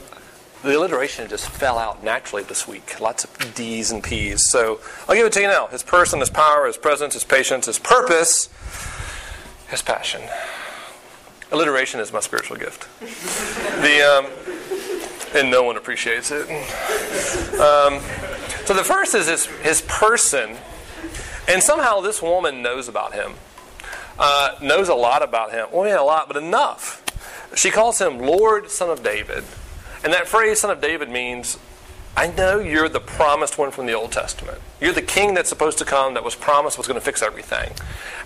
the 0.63 0.77
alliteration 0.77 1.29
just 1.29 1.49
fell 1.49 1.77
out 1.77 2.03
naturally 2.03 2.43
this 2.43 2.67
week. 2.67 2.99
Lots 2.99 3.23
of 3.23 3.55
D's 3.55 3.91
and 3.91 4.03
P's. 4.03 4.49
So 4.49 4.79
I'll 5.07 5.15
give 5.15 5.25
it 5.25 5.33
to 5.33 5.41
you 5.41 5.47
now. 5.47 5.67
His 5.67 5.83
person, 5.83 6.19
his 6.19 6.29
power, 6.29 6.65
his 6.65 6.77
presence, 6.77 7.13
his 7.13 7.23
patience, 7.23 7.67
his 7.67 7.79
purpose, 7.79 8.49
his 9.69 9.81
passion. 9.81 10.21
Alliteration 11.51 11.99
is 11.99 12.11
my 12.11 12.19
spiritual 12.19 12.57
gift. 12.57 12.87
the 13.81 14.01
um, 14.01 14.57
and 15.35 15.51
no 15.51 15.63
one 15.63 15.77
appreciates 15.77 16.31
it. 16.31 16.49
Um, 17.59 17.99
so 18.65 18.73
the 18.73 18.83
first 18.83 19.15
is 19.15 19.27
his, 19.27 19.45
his 19.45 19.81
person, 19.81 20.57
and 21.47 21.61
somehow 21.61 22.01
this 22.01 22.21
woman 22.21 22.61
knows 22.61 22.87
about 22.87 23.13
him. 23.13 23.33
Uh, 24.19 24.55
knows 24.61 24.89
a 24.89 24.95
lot 24.95 25.21
about 25.21 25.51
him. 25.51 25.67
Well, 25.71 25.87
yeah, 25.87 25.99
a 25.99 26.03
lot, 26.03 26.27
but 26.27 26.37
enough. 26.37 27.03
She 27.55 27.69
calls 27.69 27.99
him 27.99 28.19
Lord, 28.19 28.69
Son 28.69 28.89
of 28.89 29.03
David. 29.03 29.43
And 30.03 30.13
that 30.13 30.27
phrase, 30.27 30.59
Son 30.59 30.71
of 30.71 30.81
David, 30.81 31.09
means 31.09 31.57
I 32.15 32.27
know 32.27 32.59
you're 32.59 32.89
the 32.89 32.99
promised 32.99 33.57
one 33.59 33.69
from 33.69 33.85
the 33.85 33.93
Old 33.93 34.11
Testament. 34.11 34.59
You're 34.81 34.93
the 34.93 35.03
king 35.03 35.35
that's 35.35 35.49
supposed 35.49 35.77
to 35.77 35.85
come 35.85 36.15
that 36.15 36.23
was 36.23 36.35
promised 36.35 36.77
was 36.77 36.87
going 36.87 36.99
to 36.99 37.05
fix 37.05 37.21
everything. 37.21 37.71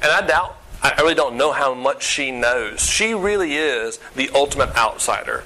And 0.01 0.12
I 0.12 0.25
doubt, 0.25 0.56
I 0.82 0.93
really 1.01 1.13
don't 1.13 1.36
know 1.36 1.51
how 1.51 1.73
much 1.73 2.01
she 2.04 2.32
knows. 2.32 2.86
She 2.86 3.13
really 3.13 3.56
is 3.56 3.99
the 4.15 4.30
ultimate 4.34 4.75
outsider. 4.77 5.43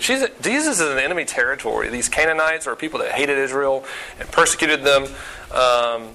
She's, 0.00 0.24
Jesus 0.40 0.80
is 0.80 0.90
in 0.90 0.98
enemy 0.98 1.24
territory. 1.24 1.88
These 1.88 2.08
Canaanites 2.08 2.66
are 2.66 2.76
people 2.76 3.00
that 3.00 3.12
hated 3.12 3.38
Israel 3.38 3.84
and 4.20 4.30
persecuted 4.30 4.84
them. 4.84 5.04
Um, 5.50 6.14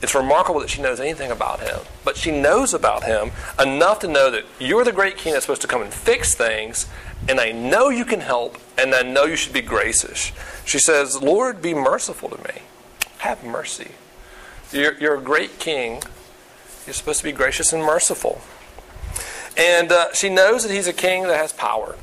it's 0.00 0.14
remarkable 0.14 0.60
that 0.60 0.70
she 0.70 0.82
knows 0.82 1.00
anything 1.00 1.30
about 1.30 1.60
him. 1.60 1.80
But 2.04 2.16
she 2.16 2.30
knows 2.30 2.72
about 2.74 3.04
him 3.04 3.32
enough 3.60 3.98
to 4.00 4.08
know 4.08 4.30
that 4.30 4.44
you're 4.60 4.84
the 4.84 4.92
great 4.92 5.16
king 5.16 5.32
that's 5.32 5.44
supposed 5.44 5.62
to 5.62 5.68
come 5.68 5.82
and 5.82 5.92
fix 5.92 6.34
things, 6.34 6.86
and 7.28 7.40
I 7.40 7.52
know 7.52 7.88
you 7.88 8.04
can 8.04 8.20
help, 8.20 8.58
and 8.76 8.94
I 8.94 9.02
know 9.02 9.24
you 9.24 9.36
should 9.36 9.52
be 9.52 9.62
gracious. 9.62 10.32
She 10.64 10.78
says, 10.78 11.20
Lord, 11.20 11.60
be 11.60 11.74
merciful 11.74 12.28
to 12.28 12.38
me. 12.38 12.62
Have 13.18 13.42
mercy. 13.44 13.92
You're, 14.72 14.94
you're 14.98 15.16
a 15.16 15.20
great 15.20 15.58
king. 15.58 16.02
You're 16.86 16.94
supposed 16.94 17.18
to 17.18 17.24
be 17.24 17.32
gracious 17.32 17.72
and 17.72 17.82
merciful. 17.82 18.40
And 19.56 19.90
uh, 19.90 20.12
she 20.12 20.28
knows 20.28 20.62
that 20.62 20.72
he's 20.72 20.86
a 20.86 20.92
king 20.92 21.24
that 21.24 21.36
has 21.36 21.52
power. 21.52 21.96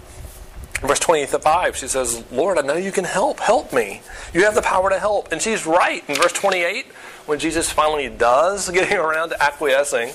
Verse 0.81 0.99
25, 0.99 1.77
she 1.77 1.87
says, 1.87 2.23
Lord, 2.31 2.57
I 2.57 2.61
know 2.61 2.75
you 2.75 2.91
can 2.91 3.05
help. 3.05 3.39
Help 3.39 3.71
me. 3.71 4.01
You 4.33 4.43
have 4.43 4.55
the 4.55 4.61
power 4.61 4.89
to 4.89 4.99
help. 4.99 5.31
And 5.31 5.41
she's 5.41 5.65
right. 5.65 6.07
In 6.09 6.15
verse 6.15 6.33
28, 6.33 6.85
when 7.25 7.39
Jesus 7.39 7.71
finally 7.71 8.09
does 8.09 8.69
getting 8.71 8.97
around 8.97 9.29
to 9.29 9.43
acquiescing, 9.43 10.11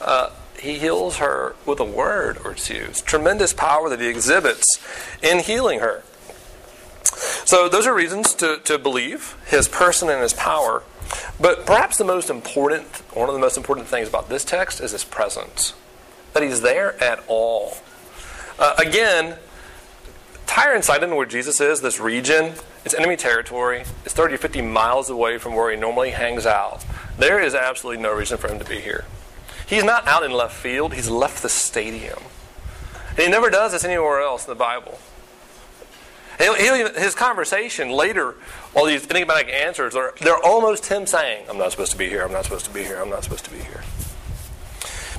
uh, 0.00 0.30
he 0.58 0.78
heals 0.78 1.18
her 1.18 1.54
with 1.66 1.80
a 1.80 1.84
word 1.84 2.38
or 2.44 2.54
two. 2.54 2.86
It's 2.88 3.02
tremendous 3.02 3.52
power 3.52 3.88
that 3.88 4.00
he 4.00 4.08
exhibits 4.08 4.80
in 5.22 5.40
healing 5.40 5.80
her. 5.80 6.02
So, 7.44 7.68
those 7.68 7.86
are 7.86 7.94
reasons 7.94 8.34
to, 8.34 8.58
to 8.64 8.78
believe 8.78 9.36
his 9.46 9.68
person 9.68 10.10
and 10.10 10.20
his 10.20 10.32
power. 10.32 10.82
But 11.40 11.66
perhaps 11.66 11.96
the 11.98 12.04
most 12.04 12.30
important, 12.30 12.84
one 13.14 13.28
of 13.28 13.34
the 13.34 13.40
most 13.40 13.56
important 13.56 13.86
things 13.86 14.08
about 14.08 14.28
this 14.28 14.44
text 14.44 14.80
is 14.80 14.90
his 14.90 15.04
presence. 15.04 15.74
That 16.32 16.42
he's 16.42 16.62
there 16.62 17.00
at 17.02 17.22
all. 17.28 17.78
Uh, 18.58 18.74
again, 18.78 19.36
Tyre 20.46 20.74
and 20.74 20.84
Sidon, 20.84 21.14
where 21.14 21.26
Jesus 21.26 21.60
is, 21.60 21.80
this 21.80 22.00
region, 22.00 22.54
it's 22.86 22.94
enemy 22.94 23.16
territory. 23.16 23.82
It's 24.04 24.14
30 24.14 24.34
or 24.34 24.38
50 24.38 24.62
miles 24.62 25.10
away 25.10 25.38
from 25.38 25.56
where 25.56 25.72
he 25.72 25.76
normally 25.76 26.10
hangs 26.10 26.46
out. 26.46 26.86
There 27.18 27.40
is 27.40 27.52
absolutely 27.52 28.00
no 28.00 28.14
reason 28.14 28.38
for 28.38 28.46
him 28.46 28.60
to 28.60 28.64
be 28.64 28.80
here. 28.80 29.04
He's 29.66 29.82
not 29.82 30.06
out 30.06 30.22
in 30.22 30.30
left 30.30 30.54
field, 30.54 30.94
he's 30.94 31.10
left 31.10 31.42
the 31.42 31.48
stadium. 31.48 32.20
And 33.10 33.18
he 33.18 33.28
never 33.28 33.50
does 33.50 33.72
this 33.72 33.84
anywhere 33.84 34.20
else 34.20 34.46
in 34.46 34.50
the 34.50 34.54
Bible. 34.54 35.00
his 36.38 37.16
conversation 37.16 37.90
later, 37.90 38.36
all 38.72 38.86
these 38.86 39.10
enigmatic 39.10 39.48
answers, 39.48 39.96
are, 39.96 40.14
they're 40.20 40.42
almost 40.44 40.86
him 40.86 41.08
saying, 41.08 41.44
I'm 41.50 41.58
not 41.58 41.72
supposed 41.72 41.90
to 41.90 41.98
be 41.98 42.08
here, 42.08 42.22
I'm 42.22 42.32
not 42.32 42.44
supposed 42.44 42.66
to 42.66 42.72
be 42.72 42.84
here, 42.84 43.02
I'm 43.02 43.10
not 43.10 43.24
supposed 43.24 43.46
to 43.46 43.50
be 43.50 43.58
here. 43.58 43.82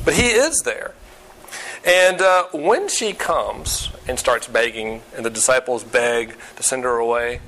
But 0.06 0.14
he 0.14 0.28
is 0.28 0.62
there. 0.64 0.94
And 1.86 2.22
uh, 2.22 2.46
when 2.54 2.88
she 2.88 3.12
comes 3.12 3.90
and 4.08 4.18
starts 4.18 4.48
begging, 4.48 5.02
and 5.18 5.26
the 5.26 5.30
disciples 5.30 5.84
beg 5.84 6.34
to 6.56 6.64
send 6.64 6.86
her 6.86 6.98
away, 6.98 7.42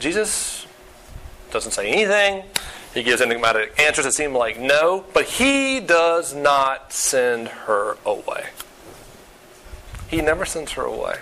Jesus 0.00 0.66
doesn't 1.52 1.72
say 1.72 1.88
anything. 1.90 2.44
He 2.94 3.04
gives 3.04 3.20
enigmatic 3.20 3.78
answers 3.78 4.04
that 4.04 4.12
seem 4.12 4.34
like 4.34 4.58
no, 4.58 5.04
but 5.14 5.24
he 5.24 5.78
does 5.78 6.34
not 6.34 6.92
send 6.92 7.48
her 7.48 7.96
away. 8.04 8.46
He 10.08 10.20
never 10.20 10.44
sends 10.44 10.72
her 10.72 10.82
away. 10.82 11.18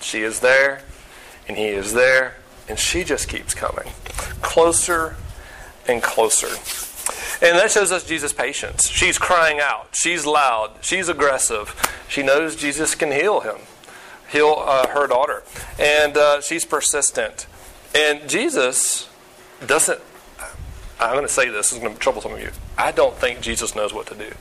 She 0.00 0.22
is 0.22 0.40
there, 0.40 0.82
and 1.46 1.56
he 1.56 1.66
is 1.66 1.92
there, 1.92 2.36
and 2.68 2.78
she 2.78 3.04
just 3.04 3.28
keeps 3.28 3.52
coming 3.52 3.92
closer 4.40 5.16
and 5.86 6.02
closer. 6.02 6.48
And 7.44 7.58
that 7.58 7.70
shows 7.70 7.92
us 7.92 8.04
Jesus' 8.04 8.32
patience. 8.32 8.88
She's 8.88 9.18
crying 9.18 9.60
out. 9.60 9.88
She's 9.92 10.26
loud. 10.26 10.72
She's 10.80 11.08
aggressive. 11.08 11.74
She 12.08 12.22
knows 12.22 12.56
Jesus 12.56 12.94
can 12.94 13.12
heal 13.12 13.40
him, 13.40 13.56
heal 14.28 14.54
uh, 14.58 14.88
her 14.88 15.06
daughter. 15.06 15.42
And 15.78 16.16
uh, 16.16 16.40
she's 16.40 16.64
persistent. 16.64 17.46
And 17.94 18.28
Jesus 18.28 19.08
doesn't, 19.66 20.00
I'm 21.00 21.14
going 21.14 21.26
to 21.26 21.32
say 21.32 21.48
this, 21.48 21.72
is 21.72 21.78
going 21.78 21.94
to 21.94 21.98
trouble 21.98 22.20
some 22.20 22.32
of 22.32 22.40
you. 22.40 22.50
I 22.76 22.92
don't 22.92 23.16
think 23.16 23.40
Jesus 23.40 23.74
knows 23.74 23.92
what 23.92 24.06
to 24.08 24.14
do 24.14 24.32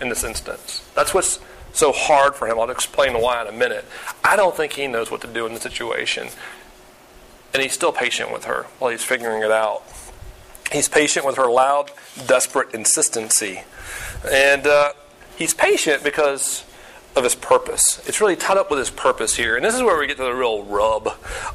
in 0.00 0.08
this 0.08 0.24
instance. 0.24 0.86
That's 0.94 1.14
what's 1.14 1.40
so 1.72 1.92
hard 1.92 2.34
for 2.34 2.48
him. 2.48 2.58
I'll 2.58 2.70
explain 2.70 3.14
why 3.14 3.42
in 3.42 3.48
a 3.48 3.52
minute. 3.52 3.84
I 4.24 4.36
don't 4.36 4.56
think 4.56 4.72
he 4.72 4.86
knows 4.86 5.10
what 5.10 5.20
to 5.22 5.26
do 5.26 5.46
in 5.46 5.54
the 5.54 5.60
situation. 5.60 6.28
And 7.52 7.62
he's 7.62 7.72
still 7.72 7.92
patient 7.92 8.32
with 8.32 8.44
her 8.44 8.66
while 8.78 8.90
he's 8.90 9.02
figuring 9.02 9.42
it 9.42 9.50
out. 9.50 9.82
He's 10.72 10.88
patient 10.88 11.26
with 11.26 11.36
her 11.36 11.50
loud, 11.50 11.90
desperate 12.26 12.74
insistency. 12.74 13.62
And 14.30 14.66
uh, 14.66 14.92
he's 15.36 15.52
patient 15.52 16.04
because 16.04 16.64
of 17.16 17.24
his 17.24 17.34
purpose. 17.34 18.00
It's 18.06 18.20
really 18.20 18.36
tied 18.36 18.56
up 18.56 18.70
with 18.70 18.78
his 18.78 18.90
purpose 18.90 19.36
here. 19.36 19.56
And 19.56 19.64
this 19.64 19.74
is 19.74 19.82
where 19.82 19.98
we 19.98 20.06
get 20.06 20.16
to 20.18 20.22
the 20.22 20.34
real 20.34 20.62
rub 20.62 21.08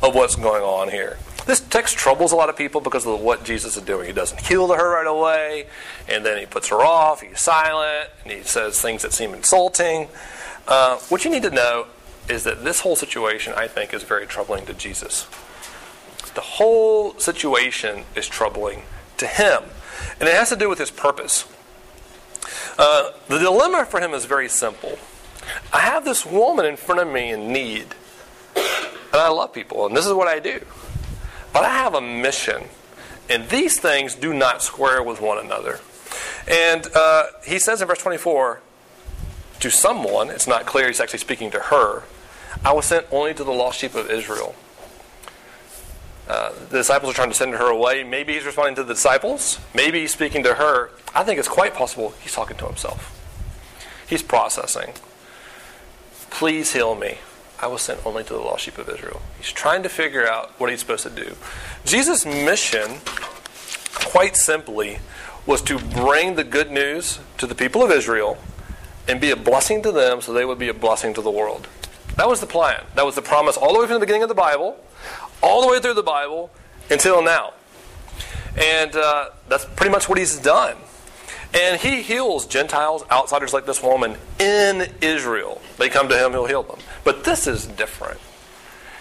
of 0.03 0.15
what's 0.15 0.35
going 0.35 0.63
on 0.63 0.89
here. 0.89 1.17
This 1.45 1.59
text 1.59 1.95
troubles 1.95 2.31
a 2.31 2.35
lot 2.35 2.49
of 2.49 2.57
people 2.57 2.81
because 2.81 3.05
of 3.05 3.19
what 3.21 3.43
Jesus 3.43 3.77
is 3.77 3.83
doing. 3.83 4.07
He 4.07 4.13
doesn't 4.13 4.41
heal 4.41 4.73
her 4.73 4.89
right 4.89 5.07
away, 5.07 5.67
and 6.09 6.25
then 6.25 6.39
he 6.39 6.45
puts 6.45 6.69
her 6.69 6.81
off, 6.81 7.21
he's 7.21 7.39
silent, 7.39 8.09
and 8.23 8.33
he 8.33 8.41
says 8.41 8.81
things 8.81 9.03
that 9.03 9.13
seem 9.13 9.33
insulting. 9.33 10.09
Uh, 10.67 10.97
what 11.09 11.23
you 11.23 11.29
need 11.29 11.43
to 11.43 11.51
know 11.51 11.85
is 12.27 12.43
that 12.45 12.63
this 12.63 12.79
whole 12.79 12.95
situation, 12.95 13.53
I 13.55 13.67
think, 13.67 13.93
is 13.93 14.01
very 14.01 14.25
troubling 14.25 14.65
to 14.65 14.73
Jesus. 14.73 15.27
The 16.33 16.41
whole 16.41 17.17
situation 17.19 18.05
is 18.15 18.27
troubling 18.27 18.81
to 19.17 19.27
him, 19.27 19.63
and 20.19 20.27
it 20.27 20.33
has 20.33 20.49
to 20.49 20.55
do 20.55 20.67
with 20.67 20.79
his 20.79 20.89
purpose. 20.89 21.45
Uh, 22.77 23.11
the 23.27 23.37
dilemma 23.37 23.85
for 23.85 24.01
him 24.01 24.13
is 24.13 24.25
very 24.25 24.49
simple. 24.49 24.97
I 25.71 25.79
have 25.79 26.05
this 26.05 26.25
woman 26.25 26.65
in 26.65 26.77
front 26.77 27.01
of 27.01 27.07
me 27.07 27.31
in 27.31 27.51
need, 27.51 27.87
and 28.55 29.21
I 29.21 29.29
love 29.29 29.53
people, 29.53 29.85
and 29.85 29.95
this 29.95 30.05
is 30.05 30.13
what 30.13 30.27
I 30.27 30.39
do. 30.39 30.61
But 31.53 31.63
I 31.63 31.69
have 31.69 31.93
a 31.93 32.01
mission, 32.01 32.65
and 33.29 33.47
these 33.49 33.79
things 33.79 34.15
do 34.15 34.33
not 34.33 34.61
square 34.61 35.01
with 35.01 35.21
one 35.21 35.37
another. 35.37 35.79
And 36.47 36.87
uh, 36.95 37.27
he 37.45 37.59
says 37.59 37.81
in 37.81 37.87
verse 37.87 37.99
24, 37.99 38.61
to 39.61 39.71
someone, 39.71 40.29
it's 40.29 40.47
not 40.47 40.65
clear 40.65 40.87
he's 40.87 40.99
actually 40.99 41.19
speaking 41.19 41.51
to 41.51 41.59
her, 41.59 42.03
I 42.63 42.73
was 42.73 42.85
sent 42.85 43.07
only 43.11 43.33
to 43.33 43.43
the 43.43 43.51
lost 43.51 43.79
sheep 43.79 43.95
of 43.95 44.09
Israel. 44.09 44.55
Uh, 46.27 46.51
the 46.69 46.77
disciples 46.77 47.11
are 47.11 47.15
trying 47.15 47.29
to 47.29 47.35
send 47.35 47.53
her 47.53 47.69
away. 47.69 48.03
Maybe 48.03 48.33
he's 48.33 48.45
responding 48.45 48.75
to 48.75 48.83
the 48.83 48.93
disciples. 48.93 49.59
Maybe 49.73 50.01
he's 50.01 50.11
speaking 50.11 50.43
to 50.43 50.55
her. 50.55 50.89
I 51.13 51.23
think 51.23 51.39
it's 51.39 51.47
quite 51.47 51.73
possible 51.73 52.13
he's 52.21 52.33
talking 52.33 52.57
to 52.57 52.65
himself. 52.65 53.11
He's 54.07 54.23
processing. 54.23 54.93
Please 56.35 56.73
heal 56.73 56.95
me. 56.95 57.19
I 57.61 57.67
was 57.67 57.81
sent 57.81 58.05
only 58.05 58.21
to 58.25 58.33
the 58.33 58.41
lost 58.41 58.65
sheep 58.65 58.77
of 58.77 58.89
Israel. 58.89 59.21
He's 59.37 59.53
trying 59.53 59.83
to 59.83 59.89
figure 59.89 60.27
out 60.27 60.51
what 60.59 60.69
he's 60.69 60.81
supposed 60.81 61.03
to 61.03 61.09
do. 61.09 61.33
Jesus' 61.85 62.25
mission, 62.25 62.97
quite 63.93 64.35
simply, 64.35 64.99
was 65.45 65.61
to 65.61 65.79
bring 65.79 66.35
the 66.35 66.43
good 66.43 66.71
news 66.71 67.19
to 67.37 67.47
the 67.47 67.55
people 67.55 67.81
of 67.81 67.89
Israel 67.89 68.37
and 69.07 69.21
be 69.21 69.31
a 69.31 69.37
blessing 69.37 69.81
to 69.83 69.93
them 69.93 70.19
so 70.19 70.33
they 70.33 70.43
would 70.43 70.59
be 70.59 70.67
a 70.67 70.73
blessing 70.73 71.13
to 71.13 71.21
the 71.21 71.31
world. 71.31 71.69
That 72.17 72.27
was 72.27 72.41
the 72.41 72.47
plan. 72.47 72.83
That 72.95 73.05
was 73.05 73.15
the 73.15 73.21
promise 73.21 73.55
all 73.55 73.73
the 73.73 73.79
way 73.79 73.85
from 73.85 73.93
the 73.93 74.01
beginning 74.01 74.23
of 74.23 74.29
the 74.29 74.35
Bible, 74.35 74.75
all 75.41 75.61
the 75.61 75.69
way 75.69 75.79
through 75.79 75.93
the 75.93 76.03
Bible 76.03 76.51
until 76.89 77.23
now. 77.23 77.53
And 78.57 78.93
uh, 78.93 79.29
that's 79.47 79.63
pretty 79.63 79.91
much 79.91 80.09
what 80.09 80.17
he's 80.17 80.37
done. 80.37 80.75
And 81.55 81.79
he 81.79 82.01
heals 82.01 82.45
Gentiles, 82.45 83.05
outsiders 83.09 83.53
like 83.53 83.65
this 83.65 83.81
woman 83.81 84.17
in 84.39 84.91
Israel. 85.01 85.61
They 85.77 85.87
come 85.87 86.09
to 86.09 86.17
him, 86.17 86.33
he'll 86.33 86.45
heal 86.45 86.63
them. 86.63 86.79
But 87.05 87.23
this 87.23 87.47
is 87.47 87.65
different. 87.65 88.19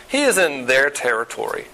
He 0.08 0.22
is 0.22 0.38
in 0.38 0.66
their 0.66 0.88
territory. 0.88 1.66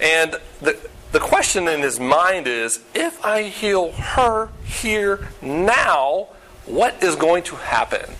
And 0.00 0.36
the, 0.60 0.78
the 1.10 1.18
question 1.18 1.66
in 1.66 1.80
his 1.80 1.98
mind 1.98 2.46
is 2.46 2.80
if 2.94 3.24
I 3.24 3.42
heal 3.42 3.90
her 3.90 4.50
here 4.64 5.28
now, 5.42 6.28
what 6.66 7.02
is 7.02 7.16
going 7.16 7.42
to 7.44 7.56
happen? 7.56 8.14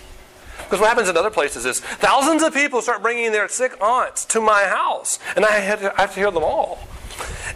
Because 0.58 0.80
what 0.80 0.88
happens 0.88 1.08
in 1.08 1.16
other 1.16 1.30
places 1.30 1.66
is 1.66 1.78
thousands 1.80 2.42
of 2.42 2.52
people 2.52 2.82
start 2.82 3.00
bringing 3.00 3.30
their 3.30 3.48
sick 3.48 3.80
aunts 3.80 4.24
to 4.26 4.40
my 4.40 4.64
house, 4.64 5.20
and 5.36 5.44
I 5.44 5.60
have 5.60 5.80
to, 5.80 5.94
I 5.96 6.02
have 6.02 6.14
to 6.14 6.20
hear 6.20 6.30
them 6.32 6.44
all. 6.44 6.80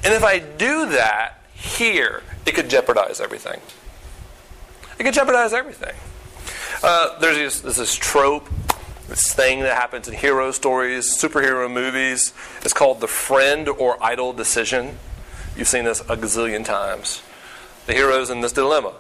And 0.05 0.15
if 0.15 0.23
I 0.23 0.39
do 0.39 0.89
that 0.91 1.41
here, 1.53 2.23
it 2.47 2.55
could 2.55 2.71
jeopardize 2.71 3.21
everything. 3.21 3.61
It 4.99 5.05
can 5.05 5.13
jeopardize 5.13 5.53
everything. 5.53 5.95
Uh, 6.83 7.19
there's 7.19 7.63
this, 7.63 7.77
this 7.77 7.95
trope, 7.95 8.49
this 9.09 9.33
thing 9.33 9.61
that 9.61 9.77
happens 9.77 10.09
in 10.09 10.15
hero 10.15 10.51
stories, 10.51 11.07
superhero 11.07 11.71
movies. 11.73 12.33
It's 12.63 12.75
called 12.75 13.01
the 13.01 13.09
friend 13.09 13.69
or 13.69 14.03
idol 14.03 14.33
decision. 14.33 14.99
You've 15.57 15.69
seen 15.69 15.85
this 15.85 16.01
a 16.03 16.17
gazillion 16.17 16.65
times. 16.65 17.23
The 17.87 17.93
hero's 17.93 18.31
in 18.31 18.41
this 18.41 18.53
dilemma 18.53 18.95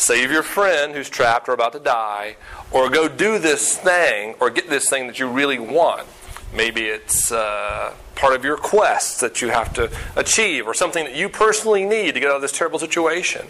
save 0.00 0.30
your 0.30 0.42
friend 0.42 0.94
who's 0.94 1.10
trapped 1.10 1.48
or 1.48 1.52
about 1.52 1.72
to 1.72 1.78
die, 1.78 2.36
or 2.70 2.88
go 2.88 3.08
do 3.08 3.38
this 3.38 3.76
thing 3.76 4.34
or 4.40 4.50
get 4.50 4.68
this 4.68 4.88
thing 4.88 5.06
that 5.06 5.18
you 5.18 5.28
really 5.28 5.58
want. 5.58 6.06
Maybe 6.54 6.86
it's 6.86 7.30
uh, 7.30 7.94
part 8.16 8.34
of 8.34 8.44
your 8.44 8.56
quest 8.56 9.20
that 9.20 9.40
you 9.40 9.50
have 9.50 9.72
to 9.74 9.90
achieve, 10.16 10.66
or 10.66 10.74
something 10.74 11.04
that 11.04 11.14
you 11.14 11.28
personally 11.28 11.84
need 11.84 12.14
to 12.14 12.20
get 12.20 12.30
out 12.30 12.36
of 12.36 12.42
this 12.42 12.52
terrible 12.52 12.78
situation. 12.78 13.46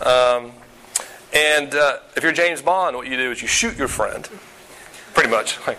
Um, 0.00 0.52
and 1.38 1.74
uh, 1.74 1.98
if 2.16 2.24
you're 2.24 2.32
James 2.32 2.60
Bond, 2.62 2.96
what 2.96 3.06
you 3.06 3.16
do 3.16 3.30
is 3.30 3.40
you 3.40 3.46
shoot 3.48 3.76
your 3.76 3.88
friend. 3.88 4.28
Pretty 5.14 5.30
much. 5.30 5.58
Like, 5.66 5.78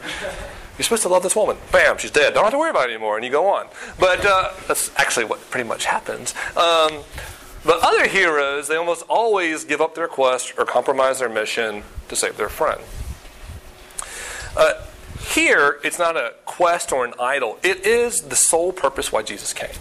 you're 0.77 0.85
supposed 0.85 1.03
to 1.03 1.09
love 1.09 1.23
this 1.23 1.35
woman. 1.35 1.57
Bam, 1.73 1.97
she's 1.97 2.11
dead. 2.11 2.33
Don't 2.33 2.45
have 2.45 2.53
to 2.53 2.57
worry 2.57 2.69
about 2.69 2.89
it 2.89 2.93
anymore, 2.93 3.17
and 3.17 3.25
you 3.25 3.31
go 3.31 3.47
on. 3.47 3.67
But 3.99 4.25
uh, 4.25 4.53
that's 4.65 4.91
actually 4.95 5.25
what 5.25 5.41
pretty 5.49 5.67
much 5.67 5.83
happens. 5.83 6.33
Um, 6.55 7.03
but 7.65 7.79
other 7.81 8.07
heroes, 8.07 8.69
they 8.69 8.77
almost 8.77 9.03
always 9.09 9.65
give 9.65 9.81
up 9.81 9.93
their 9.95 10.07
quest 10.07 10.53
or 10.57 10.63
compromise 10.63 11.19
their 11.19 11.27
mission 11.27 11.83
to 12.07 12.15
save 12.15 12.37
their 12.37 12.47
friend. 12.47 12.79
Uh, 14.55 14.85
here, 15.19 15.79
it's 15.83 15.99
not 15.99 16.15
a 16.15 16.35
quest 16.45 16.93
or 16.93 17.03
an 17.03 17.13
idol, 17.19 17.59
it 17.61 17.85
is 17.85 18.21
the 18.21 18.37
sole 18.37 18.71
purpose 18.71 19.11
why 19.11 19.21
Jesus 19.21 19.53
came. 19.53 19.75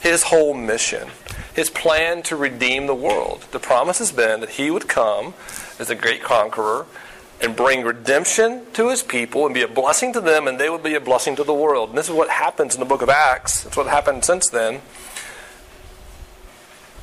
His 0.00 0.24
whole 0.24 0.52
mission 0.52 1.08
his 1.54 1.70
plan 1.70 2.22
to 2.22 2.36
redeem 2.36 2.86
the 2.86 2.94
world. 2.94 3.46
The 3.50 3.58
promise 3.58 3.98
has 3.98 4.12
been 4.12 4.40
that 4.40 4.50
he 4.50 4.70
would 4.70 4.88
come 4.88 5.34
as 5.78 5.90
a 5.90 5.94
great 5.94 6.22
conqueror 6.22 6.86
and 7.40 7.56
bring 7.56 7.82
redemption 7.82 8.66
to 8.74 8.90
his 8.90 9.02
people 9.02 9.46
and 9.46 9.54
be 9.54 9.62
a 9.62 9.68
blessing 9.68 10.12
to 10.12 10.20
them, 10.20 10.46
and 10.46 10.60
they 10.60 10.68
would 10.68 10.82
be 10.82 10.94
a 10.94 11.00
blessing 11.00 11.36
to 11.36 11.44
the 11.44 11.54
world. 11.54 11.88
And 11.90 11.98
this 11.98 12.08
is 12.08 12.14
what 12.14 12.28
happens 12.28 12.74
in 12.74 12.80
the 12.80 12.86
book 12.86 13.02
of 13.02 13.08
Acts. 13.08 13.64
It's 13.64 13.76
what 13.76 13.86
happened 13.86 14.24
since 14.24 14.48
then. 14.48 14.82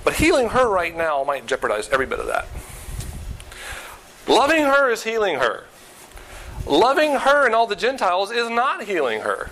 But 0.03 0.13
healing 0.13 0.49
her 0.49 0.69
right 0.69 0.95
now 0.95 1.23
might 1.23 1.47
jeopardize 1.47 1.89
every 1.89 2.05
bit 2.05 2.19
of 2.19 2.27
that. 2.27 2.47
Loving 4.27 4.63
her 4.63 4.89
is 4.89 5.03
healing 5.03 5.39
her. 5.39 5.65
Loving 6.65 7.15
her 7.15 7.45
and 7.45 7.55
all 7.55 7.65
the 7.65 7.75
Gentiles 7.75 8.31
is 8.31 8.49
not 8.49 8.83
healing 8.83 9.21
her. 9.21 9.49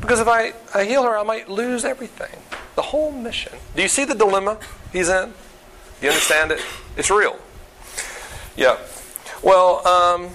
Because 0.00 0.20
if 0.20 0.28
I, 0.28 0.52
I 0.74 0.84
heal 0.84 1.04
her, 1.04 1.16
I 1.16 1.22
might 1.22 1.48
lose 1.48 1.84
everything. 1.84 2.40
The 2.76 2.82
whole 2.82 3.12
mission. 3.12 3.52
Do 3.76 3.82
you 3.82 3.88
see 3.88 4.04
the 4.04 4.14
dilemma 4.14 4.58
he's 4.92 5.08
in? 5.08 5.32
Do 6.00 6.06
you 6.06 6.08
understand 6.08 6.50
it? 6.50 6.60
It's 6.96 7.10
real. 7.10 7.38
Yeah. 8.56 8.78
Well, 9.42 9.86
um, 9.86 10.30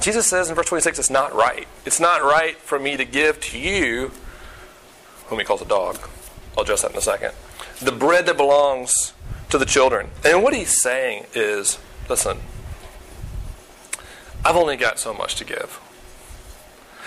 Jesus 0.00 0.26
says 0.26 0.48
in 0.48 0.54
verse 0.54 0.66
26, 0.66 0.98
it's 0.98 1.10
not 1.10 1.34
right. 1.34 1.66
It's 1.84 2.00
not 2.00 2.22
right 2.22 2.56
for 2.56 2.78
me 2.78 2.96
to 2.96 3.04
give 3.04 3.40
to 3.40 3.58
you, 3.58 4.12
whom 5.26 5.38
he 5.38 5.44
calls 5.44 5.62
a 5.62 5.66
dog. 5.66 5.98
I'll 6.56 6.64
address 6.64 6.82
that 6.82 6.92
in 6.92 6.96
a 6.96 7.00
second. 7.00 7.32
The 7.80 7.92
bread 7.92 8.26
that 8.26 8.36
belongs 8.36 9.14
to 9.50 9.58
the 9.58 9.66
children. 9.66 10.08
And 10.24 10.42
what 10.42 10.54
he's 10.54 10.80
saying 10.80 11.26
is 11.34 11.78
listen, 12.08 12.38
I've 14.44 14.56
only 14.56 14.76
got 14.76 14.98
so 14.98 15.14
much 15.14 15.36
to 15.36 15.44
give. 15.44 15.80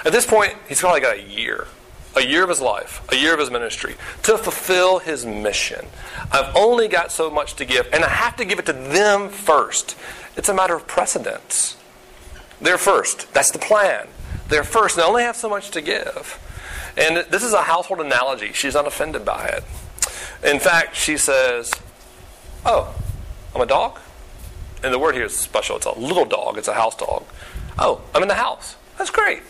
At 0.05 0.11
this 0.11 0.25
point, 0.25 0.55
he's 0.67 0.79
probably 0.79 1.01
got 1.01 1.17
a 1.17 1.21
year 1.21 1.67
a 2.15 2.25
year 2.25 2.43
of 2.43 2.49
his 2.49 2.61
life, 2.61 3.01
a 3.11 3.15
year 3.15 3.33
of 3.33 3.39
his 3.39 3.51
ministry, 3.51 3.95
to 4.23 4.37
fulfill 4.37 4.99
his 4.99 5.25
mission. 5.25 5.85
I've 6.31 6.55
only 6.55 6.87
got 6.87 7.11
so 7.11 7.29
much 7.29 7.55
to 7.55 7.65
give, 7.65 7.87
and 7.93 8.03
I 8.03 8.09
have 8.09 8.35
to 8.37 8.45
give 8.45 8.59
it 8.59 8.65
to 8.67 8.73
them 8.73 9.29
first. 9.29 9.97
It's 10.37 10.49
a 10.49 10.53
matter 10.53 10.75
of 10.75 10.87
precedence. 10.87 11.77
They're 12.61 12.77
first. 12.77 13.31
That's 13.33 13.51
the 13.51 13.59
plan. 13.59 14.07
They're 14.47 14.63
first, 14.63 14.95
and 14.95 15.03
I 15.03 15.07
only 15.07 15.23
have 15.23 15.35
so 15.35 15.49
much 15.49 15.71
to 15.71 15.81
give. 15.81 16.41
And 16.97 17.25
this 17.29 17.43
is 17.43 17.53
a 17.53 17.63
household 17.63 17.99
analogy. 17.99 18.53
She's 18.53 18.73
not 18.73 18.87
offended 18.87 19.25
by 19.25 19.47
it. 19.47 19.63
In 20.43 20.59
fact, 20.59 20.95
she 20.95 21.17
says, 21.17 21.73
Oh, 22.65 22.95
I'm 23.53 23.61
a 23.61 23.65
dog? 23.65 23.99
And 24.83 24.93
the 24.93 24.99
word 24.99 25.15
here 25.15 25.25
is 25.25 25.35
special. 25.35 25.77
It's 25.77 25.85
a 25.85 25.91
little 25.91 26.25
dog, 26.25 26.57
it's 26.57 26.67
a 26.67 26.73
house 26.73 26.95
dog. 26.95 27.25
Oh, 27.77 28.01
I'm 28.13 28.21
in 28.21 28.27
the 28.27 28.35
house. 28.35 28.75
That's 28.97 29.09
great. 29.09 29.41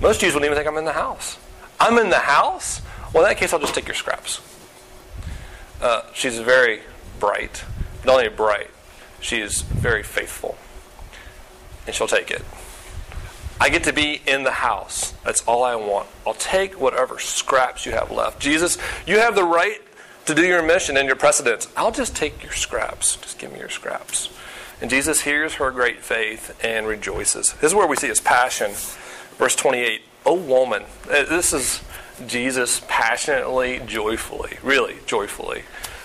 Most 0.00 0.20
Jews 0.20 0.34
wouldn't 0.34 0.44
even 0.44 0.56
think 0.56 0.68
I'm 0.68 0.76
in 0.76 0.84
the 0.84 0.92
house. 0.92 1.38
I'm 1.80 1.98
in 1.98 2.10
the 2.10 2.20
house? 2.20 2.80
Well, 3.12 3.24
in 3.24 3.30
that 3.30 3.36
case, 3.36 3.52
I'll 3.52 3.60
just 3.60 3.74
take 3.74 3.86
your 3.86 3.94
scraps. 3.94 4.40
Uh, 5.80 6.02
she's 6.12 6.38
very 6.38 6.80
bright. 7.20 7.64
Not 8.04 8.16
only 8.16 8.28
bright, 8.28 8.70
she 9.20 9.40
is 9.40 9.62
very 9.62 10.02
faithful. 10.02 10.56
And 11.86 11.94
she'll 11.94 12.06
take 12.06 12.30
it. 12.30 12.42
I 13.60 13.68
get 13.68 13.84
to 13.84 13.92
be 13.92 14.20
in 14.26 14.42
the 14.42 14.50
house. 14.50 15.12
That's 15.24 15.42
all 15.42 15.62
I 15.62 15.76
want. 15.76 16.08
I'll 16.26 16.34
take 16.34 16.80
whatever 16.80 17.18
scraps 17.18 17.86
you 17.86 17.92
have 17.92 18.10
left. 18.10 18.40
Jesus, 18.40 18.78
you 19.06 19.18
have 19.18 19.34
the 19.34 19.44
right 19.44 19.80
to 20.26 20.34
do 20.34 20.42
your 20.42 20.62
mission 20.62 20.96
and 20.96 21.06
your 21.06 21.16
precedence. 21.16 21.68
I'll 21.76 21.92
just 21.92 22.16
take 22.16 22.42
your 22.42 22.52
scraps. 22.52 23.16
Just 23.16 23.38
give 23.38 23.52
me 23.52 23.58
your 23.58 23.68
scraps. 23.68 24.30
And 24.80 24.90
Jesus 24.90 25.22
hears 25.22 25.54
her 25.54 25.70
great 25.70 26.00
faith 26.00 26.58
and 26.64 26.86
rejoices. 26.86 27.52
This 27.54 27.70
is 27.70 27.74
where 27.74 27.86
we 27.86 27.96
see 27.96 28.08
his 28.08 28.20
passion. 28.20 28.72
Verse 29.38 29.54
28 29.54 30.02
oh 30.26 30.34
woman, 30.34 30.84
uh, 31.10 31.24
this 31.24 31.52
is 31.52 31.82
Jesus 32.26 32.82
passionately, 32.88 33.80
joyfully, 33.86 34.58
really 34.62 34.96
joyfully, 35.06 35.62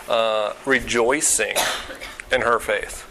uh, 0.07 0.53
rejoicing 0.65 1.55
in 2.31 2.41
her 2.41 2.59
faith. 2.59 3.05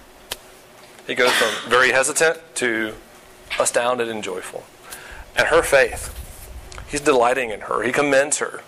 He 1.07 1.15
goes 1.15 1.33
from 1.33 1.71
very 1.71 1.93
hesitant 1.93 2.41
to 2.57 2.95
astounded 3.59 4.09
and 4.09 4.23
joyful. 4.23 4.65
And 5.37 5.49
her 5.49 5.63
faith, 5.63 6.15
he's 6.89 7.01
delighting 7.01 7.51
in 7.51 7.61
her. 7.63 7.83
He 7.83 7.93
commends 7.93 8.39
her. 8.39 8.63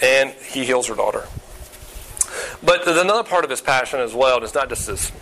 And 0.00 0.30
he 0.30 0.64
heals 0.64 0.88
her 0.88 0.94
daughter. 0.94 1.26
But 2.62 2.84
there's 2.84 3.00
another 3.00 3.22
part 3.22 3.44
of 3.44 3.50
his 3.50 3.60
passion 3.60 4.00
as 4.00 4.14
well, 4.14 4.36
and 4.36 4.44
it's 4.44 4.54
not 4.54 4.68
just 4.68 4.86
this 4.86 5.12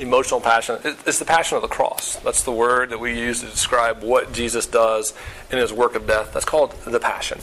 emotional 0.00 0.40
passion, 0.40 0.78
it's 0.84 1.18
the 1.18 1.24
passion 1.24 1.56
of 1.56 1.62
the 1.62 1.68
cross. 1.68 2.16
That's 2.16 2.42
the 2.42 2.52
word 2.52 2.90
that 2.90 3.00
we 3.00 3.18
use 3.18 3.40
to 3.40 3.46
describe 3.46 4.02
what 4.02 4.32
Jesus 4.32 4.66
does 4.66 5.14
in 5.50 5.58
his 5.58 5.72
work 5.72 5.94
of 5.94 6.06
death. 6.06 6.32
That's 6.32 6.44
called 6.44 6.72
the 6.84 7.00
passion. 7.00 7.40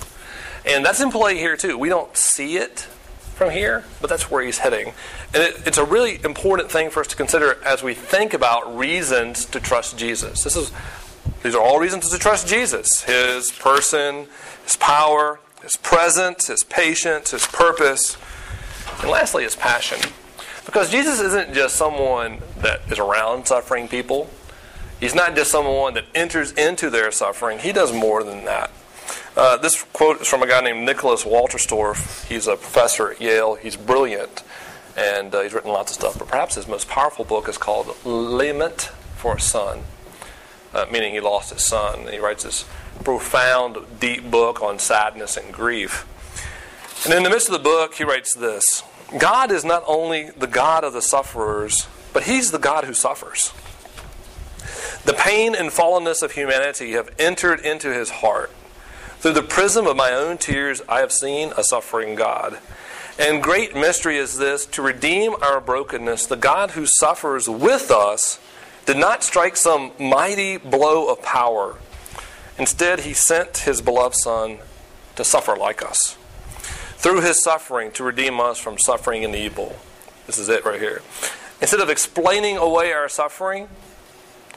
And 0.65 0.85
that's 0.85 1.01
in 1.01 1.11
play 1.11 1.37
here 1.37 1.57
too. 1.57 1.77
We 1.77 1.89
don't 1.89 2.15
see 2.15 2.57
it 2.57 2.79
from 3.35 3.51
here, 3.51 3.83
but 4.01 4.09
that's 4.09 4.31
where 4.31 4.43
he's 4.43 4.59
heading. 4.59 4.93
And 5.33 5.43
it, 5.43 5.67
it's 5.67 5.77
a 5.77 5.83
really 5.83 6.23
important 6.23 6.71
thing 6.71 6.89
for 6.89 7.01
us 7.01 7.07
to 7.07 7.15
consider 7.15 7.61
as 7.63 7.83
we 7.83 7.93
think 7.93 8.33
about 8.33 8.77
reasons 8.77 9.45
to 9.47 9.59
trust 9.59 9.97
Jesus. 9.97 10.43
This 10.43 10.55
is 10.55 10.71
these 11.43 11.53
are 11.53 11.61
all 11.61 11.79
reasons 11.79 12.09
to 12.09 12.17
trust 12.17 12.47
Jesus. 12.47 13.03
His 13.03 13.51
person, 13.51 14.27
his 14.63 14.75
power, 14.75 15.39
his 15.61 15.75
presence, 15.75 16.47
his 16.47 16.63
patience, 16.63 17.31
his 17.31 17.45
purpose, 17.45 18.17
and 19.01 19.09
lastly 19.09 19.43
his 19.43 19.55
passion. 19.55 19.99
Because 20.65 20.89
Jesus 20.89 21.19
isn't 21.19 21.54
just 21.54 21.75
someone 21.75 22.39
that 22.58 22.82
is 22.91 22.99
around 22.99 23.45
suffering 23.47 23.88
people. 23.88 24.30
He's 24.99 25.13
not 25.13 25.36
just 25.36 25.51
someone 25.51 25.93
that 25.93 26.06
enters 26.15 26.51
into 26.54 26.89
their 26.89 27.12
suffering. 27.12 27.60
He 27.60 27.71
does 27.71 27.93
more 27.93 28.23
than 28.23 28.45
that. 28.45 28.71
Uh, 29.36 29.58
this 29.58 29.84
quote 29.93 30.21
is 30.21 30.28
from 30.28 30.41
a 30.41 30.47
guy 30.47 30.62
named 30.62 30.86
Nicholas 30.86 31.23
Wolterstorff. 31.23 32.25
He's 32.28 32.47
a 32.47 32.56
professor 32.56 33.12
at 33.12 33.21
Yale. 33.21 33.56
He's 33.56 33.75
brilliant, 33.75 34.43
and 34.97 35.36
uh, 35.36 35.41
he's 35.41 35.54
written 35.54 35.71
lots 35.71 35.91
of 35.91 35.95
stuff. 35.95 36.17
But 36.17 36.30
perhaps 36.30 36.56
his 36.56 36.67
most 36.67 36.88
powerful 36.88 37.25
book 37.25 37.49
is 37.49 37.58
called 37.58 37.95
Lament 38.06 38.91
for 39.17 39.36
a 39.36 39.39
Son, 39.41 39.82
uh, 40.73 40.86
meaning 40.91 41.13
he 41.13 41.19
lost 41.19 41.51
his 41.51 41.63
son. 41.63 42.08
He 42.08 42.19
writes 42.19 42.43
this 42.43 42.65
profound, 43.04 43.78
deep 43.99 44.32
book 44.32 44.62
on 44.62 44.80
sadness 44.80 45.36
and 45.36 45.54
grief. 45.54 46.08
And 47.04 47.13
in 47.13 47.23
the 47.23 47.30
midst 47.30 47.47
of 47.49 47.54
the 47.54 47.60
book, 47.60 47.95
he 47.95 48.04
writes 48.04 48.34
this 48.34 48.84
God 49.17 49.51
is 49.51 49.63
not 49.63 49.83
only 49.87 50.31
the 50.31 50.47
God 50.47 50.83
of 50.83 50.93
the 50.93 51.01
sufferers, 51.01 51.87
but 52.13 52.23
He's 52.23 52.51
the 52.51 52.59
God 52.59 52.85
who 52.85 52.93
suffers. 52.93 53.53
The 55.03 55.13
pain 55.13 55.55
and 55.55 55.69
fallenness 55.69 56.23
of 56.23 56.31
humanity 56.31 56.93
have 56.93 57.09
entered 57.19 57.59
into 57.59 57.93
His 57.93 58.09
heart 58.09 58.51
through 59.25 59.33
the 59.33 59.41
prism 59.41 59.87
of 59.87 59.97
my 59.97 60.11
own 60.11 60.37
tears, 60.37 60.83
I 60.87 60.99
have 60.99 61.11
seen 61.11 61.51
a 61.57 61.63
suffering 61.63 62.13
God. 62.13 62.59
And 63.17 63.41
great 63.41 63.73
mystery 63.73 64.17
is 64.17 64.37
this 64.37 64.67
to 64.67 64.83
redeem 64.83 65.33
our 65.41 65.59
brokenness, 65.59 66.27
the 66.27 66.35
God 66.35 66.69
who 66.69 66.85
suffers 66.85 67.49
with 67.49 67.89
us 67.89 68.39
did 68.85 68.97
not 68.97 69.23
strike 69.23 69.57
some 69.57 69.93
mighty 69.99 70.57
blow 70.57 71.11
of 71.11 71.23
power. 71.23 71.77
Instead, 72.59 72.99
he 72.99 73.13
sent 73.13 73.57
his 73.57 73.81
beloved 73.81 74.15
Son 74.15 74.59
to 75.15 75.23
suffer 75.23 75.55
like 75.55 75.81
us. 75.81 76.19
Through 77.05 77.21
his 77.21 77.43
suffering, 77.43 77.91
to 77.91 78.03
redeem 78.03 78.39
us 78.39 78.57
from 78.57 78.79
suffering 78.79 79.23
and 79.23 79.35
evil. 79.35 79.75
This 80.25 80.39
is 80.39 80.49
it 80.49 80.65
right 80.65 80.81
here. 80.81 81.03
Instead 81.61 81.79
of 81.79 81.89
explaining 81.91 82.57
away 82.57 82.93
our 82.93 83.07
suffering, 83.07 83.69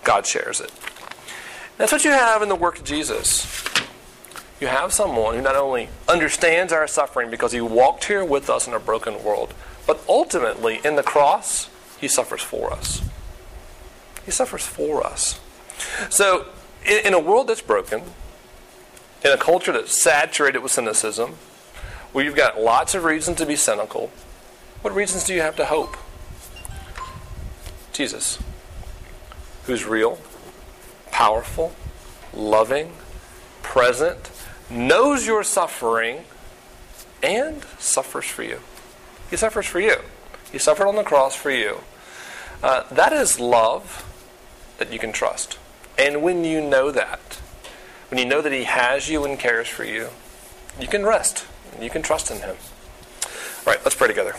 God 0.03 0.25
shares 0.27 0.59
it. 0.59 0.73
That's 1.77 1.93
what 1.93 2.05
you 2.05 2.11
have 2.11 2.41
in 2.41 2.49
the 2.49 2.57
work 2.57 2.79
of 2.79 2.85
Jesus 2.85 3.45
you 4.61 4.67
have 4.67 4.93
someone 4.93 5.35
who 5.35 5.43
not 5.43 5.57
only 5.57 5.89
understands 6.09 6.73
our 6.73 6.87
suffering 6.87 7.31
because 7.31 7.53
he 7.53 7.61
walked 7.61 8.05
here 8.05 8.25
with 8.25 8.51
us 8.51 8.67
in 8.67 8.75
a 8.75 8.81
broken 8.81 9.23
world, 9.23 9.55
but 9.87 10.03
ultimately 10.09 10.81
in 10.85 10.97
the 10.97 11.03
cross, 11.03 11.71
he 12.01 12.09
suffers 12.09 12.43
for 12.43 12.73
us. 12.73 13.03
He 14.25 14.31
suffers 14.31 14.67
for 14.67 15.07
us. 15.07 15.41
So, 16.11 16.47
in, 16.85 17.07
in 17.07 17.15
a 17.15 17.21
world 17.21 17.47
that's 17.47 17.63
broken, 17.63 18.03
in 19.25 19.31
a 19.31 19.37
culture 19.37 19.73
that's 19.73 19.97
saturated 19.97 20.59
with 20.59 20.73
cynicism, 20.73 21.37
where 22.13 22.25
you've 22.25 22.37
got 22.37 22.61
lots 22.61 22.95
of 22.95 23.05
reasons 23.05 23.39
to 23.39 23.47
be 23.47 23.57
cynical, 23.57 24.11
what 24.83 24.95
reasons 24.95 25.25
do 25.25 25.35
you 25.35 25.41
have 25.41 25.57
to 25.57 25.65
hope? 25.65 25.97
Jesus, 27.93 28.39
who's 29.65 29.85
real, 29.85 30.19
powerful, 31.11 31.75
loving, 32.33 32.93
present, 33.63 34.31
knows 34.71 35.27
your 35.27 35.43
suffering, 35.43 36.25
and 37.23 37.65
suffers 37.79 38.27
for 38.27 38.43
you. 38.43 38.61
He 39.31 39.37
suffers 39.37 39.67
for 39.67 39.81
you. 39.81 39.97
He 40.53 40.59
suffered 40.59 40.87
on 40.87 40.97
the 40.97 41.03
cross 41.03 41.35
for 41.35 41.51
you. 41.51 41.81
Uh, 42.63 42.85
that 42.91 43.13
is 43.13 43.39
love 43.39 44.05
that 44.79 44.93
you 44.93 44.99
can 44.99 45.13
trust. 45.13 45.59
And 45.99 46.23
when 46.23 46.45
you 46.45 46.61
know 46.61 46.91
that, 46.91 47.41
when 48.11 48.19
you 48.19 48.25
know 48.25 48.41
that 48.41 48.53
He 48.53 48.65
has 48.65 49.09
you 49.09 49.25
and 49.25 49.39
cares 49.39 49.69
for 49.69 49.85
you, 49.85 50.09
you 50.81 50.87
can 50.87 51.05
rest. 51.05 51.45
You 51.81 51.91
can 51.91 52.03
trust 52.03 52.31
in 52.31 52.39
Him. 52.39 52.57
All 53.67 53.73
right, 53.73 53.81
let's 53.85 53.95
pray 53.95 54.09
together. 54.09 54.35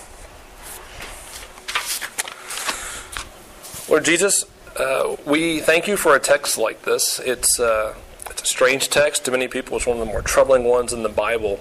Lord 3.89 4.06
Jesus, 4.06 4.45
uh, 4.78 5.15
we 5.25 5.60
thank 5.60 5.88
you 5.88 5.97
for 5.97 6.15
a 6.15 6.19
text 6.19 6.58
like 6.58 6.84
this. 6.84 7.19
It's. 7.19 7.60
Uh, 7.60 7.95
it's 8.39 8.49
a 8.49 8.54
strange 8.54 8.89
text 8.89 9.25
to 9.25 9.32
many 9.32 9.49
people. 9.49 9.75
It's 9.75 9.86
one 9.86 9.99
of 9.99 10.06
the 10.06 10.12
more 10.12 10.21
troubling 10.21 10.63
ones 10.63 10.93
in 10.93 11.04
the 11.04 11.10
Bible. 11.10 11.60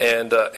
And 0.00 0.32
uh, 0.32 0.50